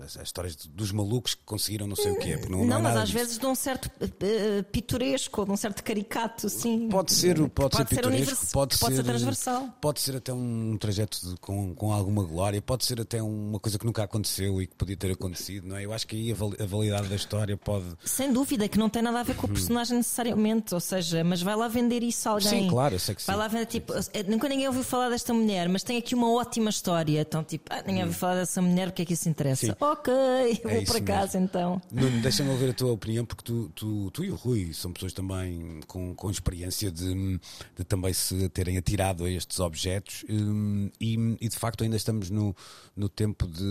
[0.00, 2.36] as histórias dos malucos que conseguiram não sei o quê.
[2.48, 3.18] Não, não, não mas às disso.
[3.18, 6.88] vezes de um certo uh, pitoresco, de um certo caricato, sim.
[6.88, 9.68] Pode ser, pode, pode ser, ser pitoresco, pode, pode ser, ser, transversal.
[9.80, 13.78] Pode ser até um trajeto de, com, com alguma glória, pode ser até uma coisa
[13.78, 15.84] que nunca aconteceu e que podia ter acontecido, não é?
[15.84, 17.86] Eu acho que aí a validade da história pode.
[18.04, 19.54] Sem dúvida, que não tem nada a ver com o uhum.
[19.54, 22.64] personagem necessariamente, ou seja, mas vai lá vender isso a alguém.
[22.64, 23.26] Sim, claro, eu sei que sim.
[23.26, 26.30] Vai lá vender, tipo, eh, nunca ninguém ouviu falar desta mulher, mas tem aqui uma
[26.30, 27.20] ótima história.
[27.20, 28.20] Então, tipo, ah, ninguém ouviu hum.
[28.20, 29.66] falar dessa mulher, porque é que isso interessa?
[29.66, 29.72] Sim.
[29.92, 31.44] Ok é vou para casa mesmo.
[31.44, 31.82] então.
[31.90, 35.12] Nuno, deixa-me ouvir a tua opinião, porque tu, tu, tu e o Rui são pessoas
[35.12, 37.38] também com, com experiência de,
[37.76, 42.30] de também se terem atirado a estes objetos hum, e, e de facto ainda estamos
[42.30, 42.54] no,
[42.96, 43.64] no tempo de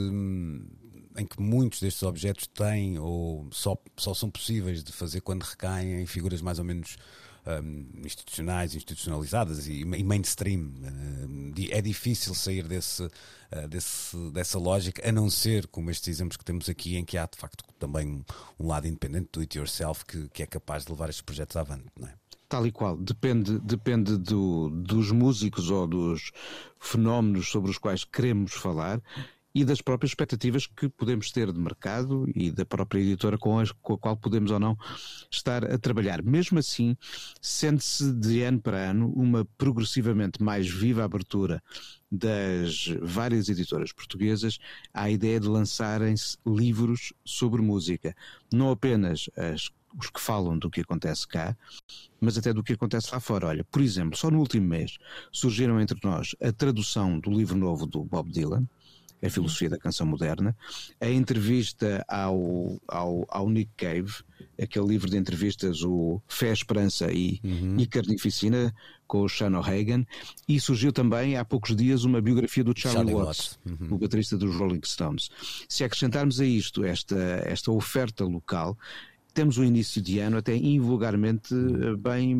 [1.18, 6.02] em que muitos destes objetos têm ou só, só são possíveis de fazer quando recaem
[6.02, 6.98] em figuras mais ou menos
[7.46, 10.72] um, institucionais, institucionalizadas e, e mainstream.
[11.70, 16.46] É difícil sair desse, uh, desse, dessa lógica, a não ser como estes exemplos que
[16.46, 18.24] temos aqui, em que há de facto também um,
[18.60, 21.86] um lado independente do it yourself que, que é capaz de levar estes projetos avante,
[22.00, 22.14] não é?
[22.48, 26.32] Tal e qual, depende, depende do, dos músicos ou dos
[26.80, 29.02] fenómenos sobre os quais queremos falar
[29.56, 33.72] e das próprias expectativas que podemos ter de mercado e da própria editora com, as,
[33.72, 34.78] com a qual podemos ou não
[35.32, 36.22] estar a trabalhar.
[36.22, 36.98] Mesmo assim,
[37.42, 41.64] sente-se de ano para ano uma progressivamente mais viva abertura
[42.12, 44.60] das várias editoras portuguesas
[44.94, 48.14] à ideia de lançarem-se livros sobre música.
[48.52, 51.58] Não apenas as os que falam do que acontece cá,
[52.20, 53.48] mas até do que acontece lá fora.
[53.48, 54.98] Olha, por exemplo, só no último mês
[55.32, 58.68] surgiram entre nós a tradução do livro novo do Bob Dylan,
[59.24, 60.56] a filosofia da canção moderna,
[61.00, 64.14] a entrevista ao, ao, ao Nick Cave,
[64.62, 67.78] aquele livro de entrevistas, o Fé, Esperança e, uhum.
[67.80, 68.74] e Carnificina,
[69.08, 70.06] com o Sean O'Hagan,
[70.48, 73.82] e surgiu também há poucos dias uma biografia do Charlie, Charlie Watts, Watts.
[73.82, 73.96] Uhum.
[73.96, 75.30] o baterista dos Rolling Stones.
[75.68, 78.78] Se acrescentarmos a isto esta, esta oferta local,
[79.34, 81.98] temos um início de ano até invulgarmente uhum.
[81.98, 82.36] bem,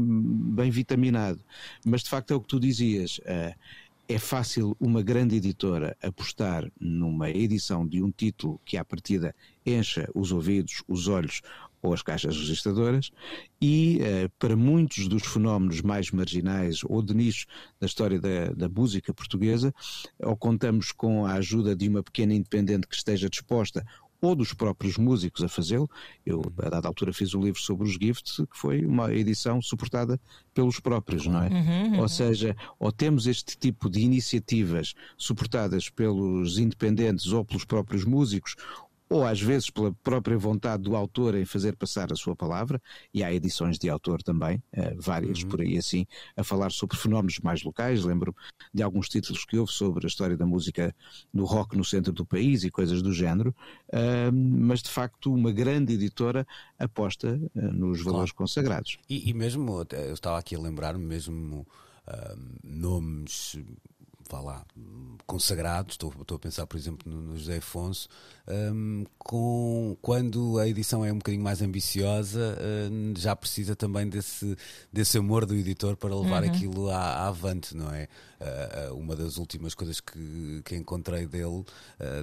[0.56, 1.42] bem vitaminado.
[1.86, 3.20] Mas de facto é o que tu dizias.
[3.20, 3.54] Uh,
[4.08, 9.36] é fácil uma grande editora apostar numa edição de um título que à partida
[9.66, 11.42] encha os ouvidos, os olhos
[11.82, 13.12] ou as caixas registradoras
[13.62, 17.46] e uh, para muitos dos fenómenos mais marginais ou de nicho
[17.80, 19.74] da história da, da música portuguesa,
[20.20, 23.86] ou contamos com a ajuda de uma pequena independente que esteja disposta
[24.26, 25.90] ou dos próprios músicos a fazê-lo.
[26.26, 30.20] Eu, a dada altura, fiz um livro sobre os Gifts, que foi uma edição suportada
[30.54, 31.50] pelos próprios, não é?
[31.50, 32.00] Uhum, uhum.
[32.02, 38.56] Ou seja, ou temos este tipo de iniciativas suportadas pelos independentes ou pelos próprios músicos,
[39.10, 42.82] ou às vezes pela própria vontade do autor em fazer passar a sua palavra,
[43.14, 45.50] e há edições de autor também, uh, várias uhum.
[45.50, 48.04] por aí assim, a falar sobre fenómenos mais locais.
[48.04, 48.36] Lembro
[48.74, 50.96] de alguns títulos que houve sobre a história da música
[51.34, 53.56] do rock no centro do país e coisas do género,
[53.90, 56.46] uh, mas de facto uma grande editora
[56.80, 58.38] aposta uh, nos valores claro.
[58.38, 58.98] consagrados.
[59.10, 61.66] E, e, mesmo, eu estava aqui a lembrar-me mesmo
[62.64, 63.58] nomes
[64.30, 64.66] vá lá,
[65.26, 68.10] consagrados, estou, estou a pensar, por exemplo, no, no José Afonso,
[68.48, 72.58] um, com, quando a edição é um bocadinho mais ambiciosa,
[72.92, 74.56] um, já precisa também desse,
[74.94, 76.50] desse amor do editor para levar uhum.
[76.50, 78.08] aquilo à, à, avante, não é?
[78.36, 81.66] Uh, uma das últimas coisas que, que encontrei dele uh,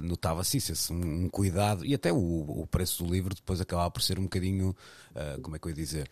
[0.03, 2.17] notava-se isso, esse, um, um, cuidado, e até o,
[2.61, 4.75] o, preço do livro depois acabava por ser um bocadinho,
[5.15, 6.09] uh, como é que eu ia dizer,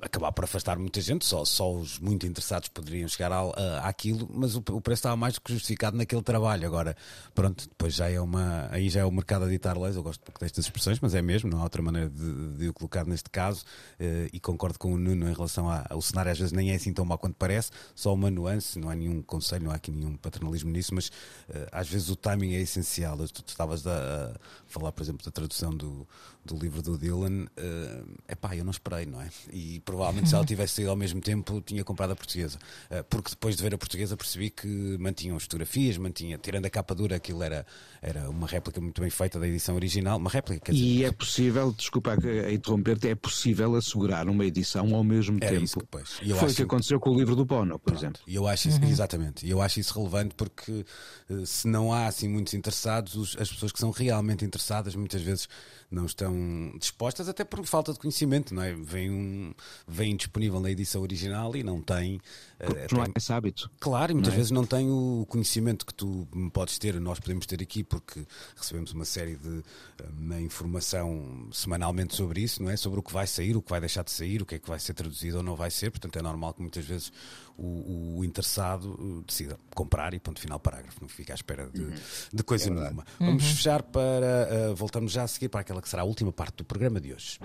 [0.00, 4.54] acabar por afastar muita gente, só, só os muito interessados poderiam chegar ao, àquilo, mas
[4.54, 6.66] o, o preço estava mais do que justificado naquele trabalho.
[6.66, 6.94] Agora,
[7.34, 10.20] pronto, depois já é uma, aí já é uma mercado a ditar leis, eu gosto
[10.22, 13.28] pouco destas expressões, mas é mesmo, não há outra maneira de, de o colocar neste
[13.30, 13.64] caso,
[14.00, 16.92] uh, e concordo com o Nuno em relação ao cenário, às vezes nem é assim
[16.92, 20.16] tão mau quanto parece, só uma nuance, não há nenhum conselho, não há aqui nenhum
[20.16, 23.16] paternalismo nisso, mas uh, às vezes o timing é essencial.
[23.16, 24.32] Tu, tu estavas a, a,
[24.66, 26.06] falar, por exemplo, da tradução do,
[26.46, 29.28] do livro do Dylan, uh, epá, eu não esperei, não é?
[29.52, 32.58] E provavelmente se ela tivesse saído ao mesmo tempo, tinha comprado a portuguesa,
[32.90, 36.70] uh, porque depois de ver a portuguesa percebi que mantinham as fotografias, mantinha, tirando a
[36.70, 37.66] capa dura, aquilo era,
[38.00, 40.72] era uma réplica muito bem feita da edição original, uma réplica.
[40.72, 45.64] E dizer, é possível, desculpa a interromper-te, é possível assegurar uma edição ao mesmo tempo.
[45.64, 46.10] isso que- pois.
[46.38, 48.22] Foi o que aconteceu com o livro do Bono, por exemplo.
[48.26, 50.84] E eu acho isso, exatamente, e eu acho isso relevante porque
[51.30, 55.22] eh, se não há assim muitos interessados, os- as pessoas que são realmente interessadas muitas
[55.22, 55.48] vezes
[55.90, 56.34] não estão
[56.78, 58.72] dispostas, até por falta de conhecimento, não é?
[58.74, 59.54] Vem, um,
[59.86, 62.20] vem disponível na edição original e não tem.
[62.58, 63.70] eh, Não tem- é esse hábito.
[63.78, 67.60] Claro, e muitas vezes não tem o conhecimento que tu podes ter, nós podemos ter
[67.62, 68.26] aqui, porque
[68.56, 69.62] recebemos uma série de
[70.00, 72.76] eh, informação semanalmente sobre isso, não é?
[72.76, 74.68] Sobre o que vai sair, o que vai deixar de sair, o que é que
[74.68, 75.90] vai ser traduzido ou não vai ser.
[75.90, 77.12] Portanto, é normal que muitas vezes
[77.56, 81.88] o, o interessado eh, decida comprar e ponto final parágrafo, não fica à espera de,
[82.32, 83.04] de coisa nenhuma.
[83.18, 84.48] Vamos fechar para.
[84.50, 87.12] eh, voltamos já a seguir para aquela que será a última parte do programa de
[87.12, 87.38] hoje.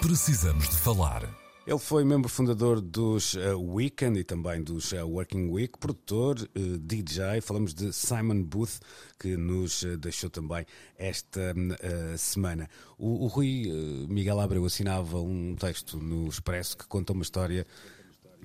[0.00, 1.42] Precisamos de falar.
[1.64, 6.78] Ele foi membro fundador dos uh, Weekend e também dos uh, Working Week, produtor, uh,
[6.78, 7.40] DJ.
[7.40, 8.80] Falamos de Simon Booth,
[9.16, 10.66] que nos uh, deixou também
[10.98, 12.68] esta uh, semana.
[12.98, 17.64] O, o Rui uh, Miguel Abreu assinava um texto no Expresso que conta uma história.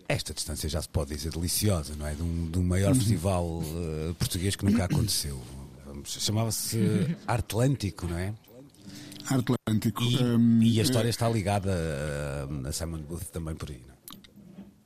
[0.10, 2.16] Esta distância já se pode dizer deliciosa, não é?
[2.16, 5.42] De um, de um maior festival uh, português que nunca aconteceu.
[6.06, 8.34] Chamava-se Atlântico, não é?
[9.26, 10.04] Atlântico.
[10.04, 11.72] E, hum, e a história está ligada
[12.64, 13.97] a, a Simon Booth também por aí, não é?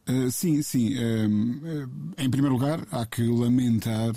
[0.10, 0.96] Uh, sim, sim.
[0.98, 4.12] Um, uh, em primeiro lugar, há que lamentar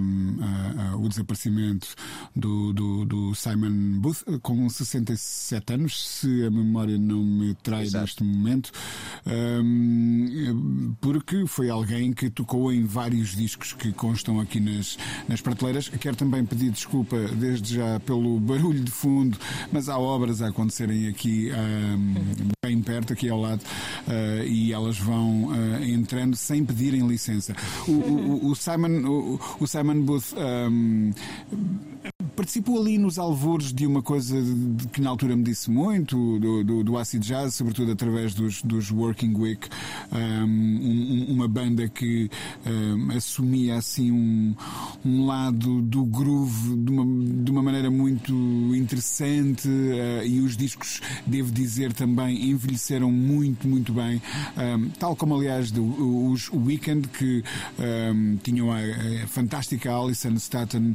[0.00, 1.88] um, a- o desaparecimento
[2.36, 7.84] do, do- do Simon Booth, uh, com 67 anos, se a memória não me trai
[7.84, 8.02] Exato.
[8.04, 8.70] neste momento,
[9.26, 14.98] um, porque foi alguém que tocou em vários discos que constam aqui nas,
[15.28, 15.88] nas prateleiras.
[15.88, 19.38] Quero também pedir desculpa desde já pelo barulho de fundo,
[19.72, 21.50] mas há obras a acontecerem aqui
[22.64, 23.60] bem perto, aqui ao lado,
[24.08, 27.54] uh, e elas vão uh, entrando sem pedirem licença.
[27.86, 31.12] O, o- o Simon, o, o Simon Booth um,
[32.34, 36.64] participou ali nos alvores de uma coisa de- que na altura me disse muito, do,
[36.64, 39.68] do, do acid jazz, sobretudo através dos, dos Working Week,
[40.12, 42.30] um, um- uma banda que
[42.66, 44.54] um, assumia assim um,
[45.04, 48.32] um lado do groove de uma, de uma maneira muito
[48.74, 54.20] interessante uh, e os discos, devo dizer também, envelheceram muito, muito bem,
[54.98, 57.42] tal como aliás do- os Weekend que
[58.42, 60.94] tinham a, a fantástica Alison Staten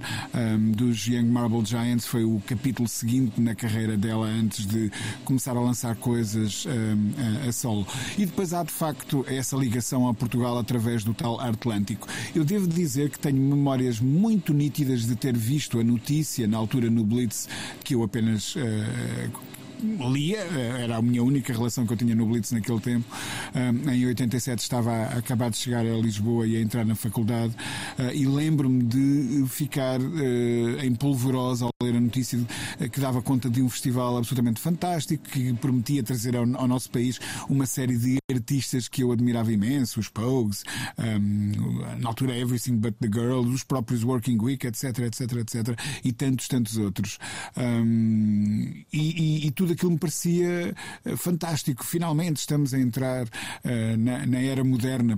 [0.75, 4.91] dos Young Marble Giants, foi o capítulo seguinte na carreira dela antes de
[5.23, 7.87] começar a lançar coisas um, a, solo.
[8.17, 12.07] E depois há de facto essa ligação a Portugal através do tal Atlântico.
[12.35, 16.89] Eu devo dizer que tenho memórias muito nítidas de ter visto a notícia na altura
[16.89, 17.47] no Blitz
[17.83, 19.29] que eu apenas eh,
[19.81, 23.05] lia, eh, era a minha única relação que eu tinha no Blitz naquele tempo.
[23.55, 27.55] Um, em 87 estava a acabar de chegar a Lisboa e a entrar na faculdade
[27.97, 29.99] uh, e lembro-me de ficar
[30.83, 32.39] em polvorosa ao ler a notícia
[32.91, 37.19] que dava conta de um festival absolutamente fantástico que prometia trazer ao, nosso país
[37.49, 40.63] uma série de artistas que eu admirava imenso, os Pogues,
[41.99, 46.47] na altura Everything But The Girl, os próprios Working Week, etc, etc, etc, e tantos,
[46.47, 47.17] tantos outros.
[47.57, 51.83] E, e- e tudo aquilo me parecia eh, fantástico.
[51.83, 53.27] Finalmente estamos a entrar
[53.63, 55.17] eh, na, na era moderna.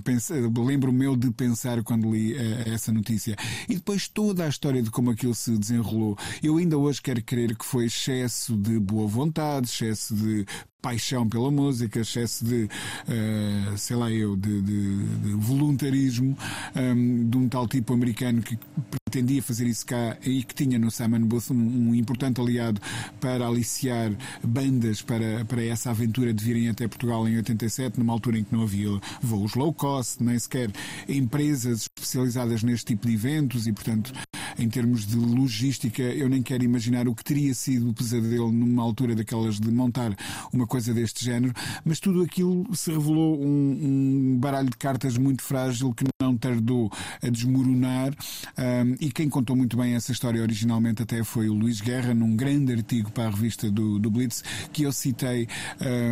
[0.56, 3.36] Lembro-me de pensar quando li eh, essa notícia.
[3.68, 6.16] E depois toda a história de como aquilo se desenrolou.
[6.42, 10.46] Eu ainda hoje quero crer que foi excesso de boa vontade, excesso de
[10.82, 12.68] paixão pela música, excesso de,
[13.08, 16.36] eh, sei lá eu, de, de- de voluntarismo
[16.74, 18.58] ehm, de um tal tipo americano que
[18.90, 22.80] pretendia fazer isso cá e que tinha no Simon Booth um, um importante aliado
[23.20, 24.10] para aliciar
[24.42, 28.52] bandas para, para essa aventura de virem até Portugal em 87, numa altura em que
[28.54, 28.88] não havia
[29.22, 30.70] voos low cost, nem sequer
[31.08, 34.12] empresas especializadas neste tipo de eventos e, portanto,
[34.58, 38.82] em termos de logística, eu nem quero imaginar o que teria sido o pesadelo numa
[38.82, 40.16] altura daquelas de montar
[40.52, 41.52] uma coisa deste género,
[41.84, 46.90] mas tudo aquilo se revelou um, um baralho de cartas muito frágil que não tardou
[47.22, 48.14] a desmoronar.
[48.56, 52.34] um, e quem contou muito bem essa história originalmente até foi o Luís Guerra, num
[52.34, 54.42] grande artigo para a revista do, do Blitz,
[54.72, 55.46] que eu citei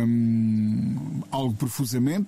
[0.05, 2.27] um, algo profusamente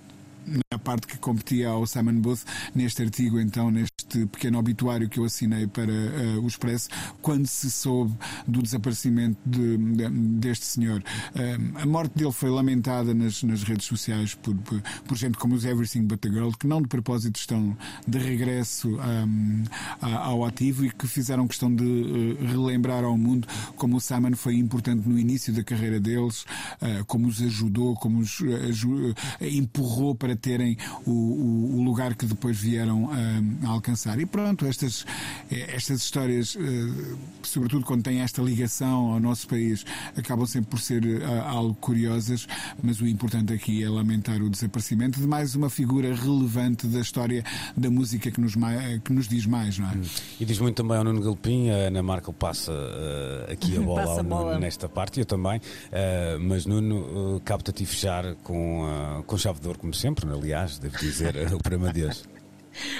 [0.71, 2.43] na parte que competia ao Simon Booth,
[2.75, 6.89] neste artigo, então, neste pequeno obituário que eu assinei para eh, o Expresso,
[7.21, 8.13] quando se soube
[8.47, 11.03] do desaparecimento de- de- deste senhor.
[11.35, 15.55] Eh, a morte dele foi lamentada nas, nas redes sociais por, por, por gente como
[15.55, 17.75] os Everything But the Girl, que não de propósito estão
[18.07, 19.63] de regresso um,
[20.01, 24.35] a- ao ativo e que fizeram questão de eh, relembrar ao mundo como o Simon
[24.35, 26.45] foi importante no início da carreira deles,
[26.81, 28.71] eh, como os ajudou, como os eh,
[29.41, 34.19] eh, empurrou para para terem o, o, o lugar que depois vieram a, a, alcançar.
[34.19, 35.05] E pronto, estas,
[35.49, 36.57] estas histórias,
[37.43, 39.85] sobretudo quando têm esta ligação ao nosso país,
[40.17, 41.03] acabam sempre por ser
[41.47, 42.47] algo curiosas,
[42.81, 47.43] mas o importante aqui é lamentar o desaparecimento de mais uma figura relevante da história
[47.75, 48.53] da música que nos,
[49.03, 49.93] que nos diz mais, não é?
[50.39, 54.19] E diz muito também ao Nuno Galpim, a Ana Markel passa uh, aqui a bola,
[54.19, 54.59] a bola.
[54.59, 59.37] nesta parte, eu também, uh, mas Nuno, uh, cabe-te a ti fechar com, uh, com
[59.37, 62.32] chave de ouro, como sempre, aliás, devo dizer, o programa.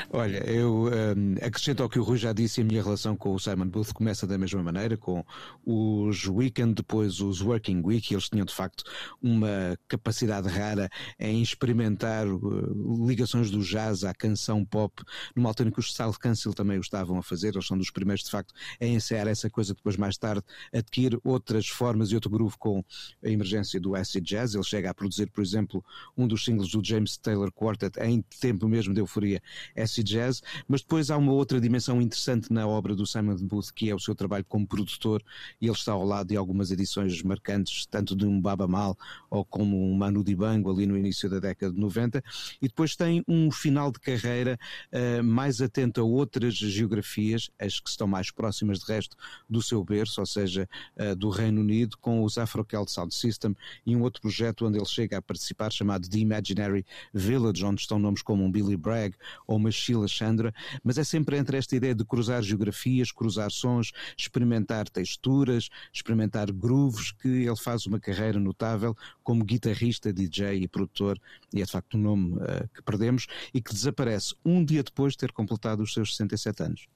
[0.10, 3.40] Olha, eu um, acrescento ao que o Rui já disse, a minha relação com o
[3.40, 5.24] Simon Booth começa da mesma maneira, com
[5.66, 8.84] os Weekend, depois os Working Week, eles tinham de facto
[9.22, 15.04] uma capacidade rara em experimentar uh, ligações do jazz à canção pop,
[15.36, 17.90] numa altura em que os South Council também o estavam a fazer, eles são dos
[17.90, 20.44] primeiros de facto a ensaiar essa coisa, depois mais tarde
[20.74, 22.84] adquirir outras formas e outro groove com
[23.24, 25.84] a emergência do acid jazz, ele chega a produzir, por exemplo,
[26.18, 29.42] um dos singles do James Taylor Quartet em tempo mesmo de euforia
[29.76, 33.90] acid jazz, mas depois há uma outra dimensão interessante na obra do Simon Booth, que
[33.90, 35.24] é o seu trabalho como produtor,
[35.60, 38.98] e ele está ao lado de algumas edições marcantes, tanto de um Baba Mal
[39.30, 42.24] ou como um Manu Dibango ali no início da década de 90,
[42.62, 44.58] e depois tem um final de carreira
[44.92, 49.16] uh, mais atento a outras geografias, as que estão mais próximas de resto
[49.50, 53.56] do seu berço, ou seja, uh, do Reino Unido, com os Afro Celt Sound System
[53.86, 58.00] e um outro projeto onde ele chega a participar chamado The Imaginary Village, onde estão
[58.00, 59.16] nomes como um Billy Bragg
[59.54, 63.92] ou uma Sheila Chandra, mas é sempre entre esta ideia de cruzar geografias, cruzar sons,
[64.18, 71.20] experimentar texturas, experimentar grooves, que ele faz uma carreira notável como guitarrista, DJ e produtor,
[71.54, 75.14] e é de facto um nome uh, que perdemos, e que desaparece um dia depois
[75.14, 76.88] de ter completado os seus 67 anos.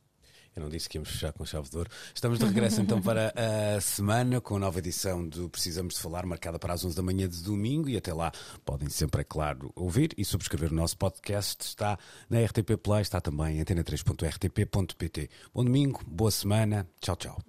[0.57, 1.89] Eu não disse que íamos fechar com chave de ouro.
[2.15, 6.25] Estamos de regresso então para a semana com a nova edição do Precisamos de Falar,
[6.25, 7.87] marcada para as 11 da manhã de domingo.
[7.87, 8.31] E até lá
[8.65, 11.63] podem sempre, é claro, ouvir e subscrever o nosso podcast.
[11.63, 15.29] Está na RTP Play, está também em antena3.rtp.pt.
[15.53, 16.87] Bom domingo, boa semana.
[16.99, 17.39] Tchau, tchau.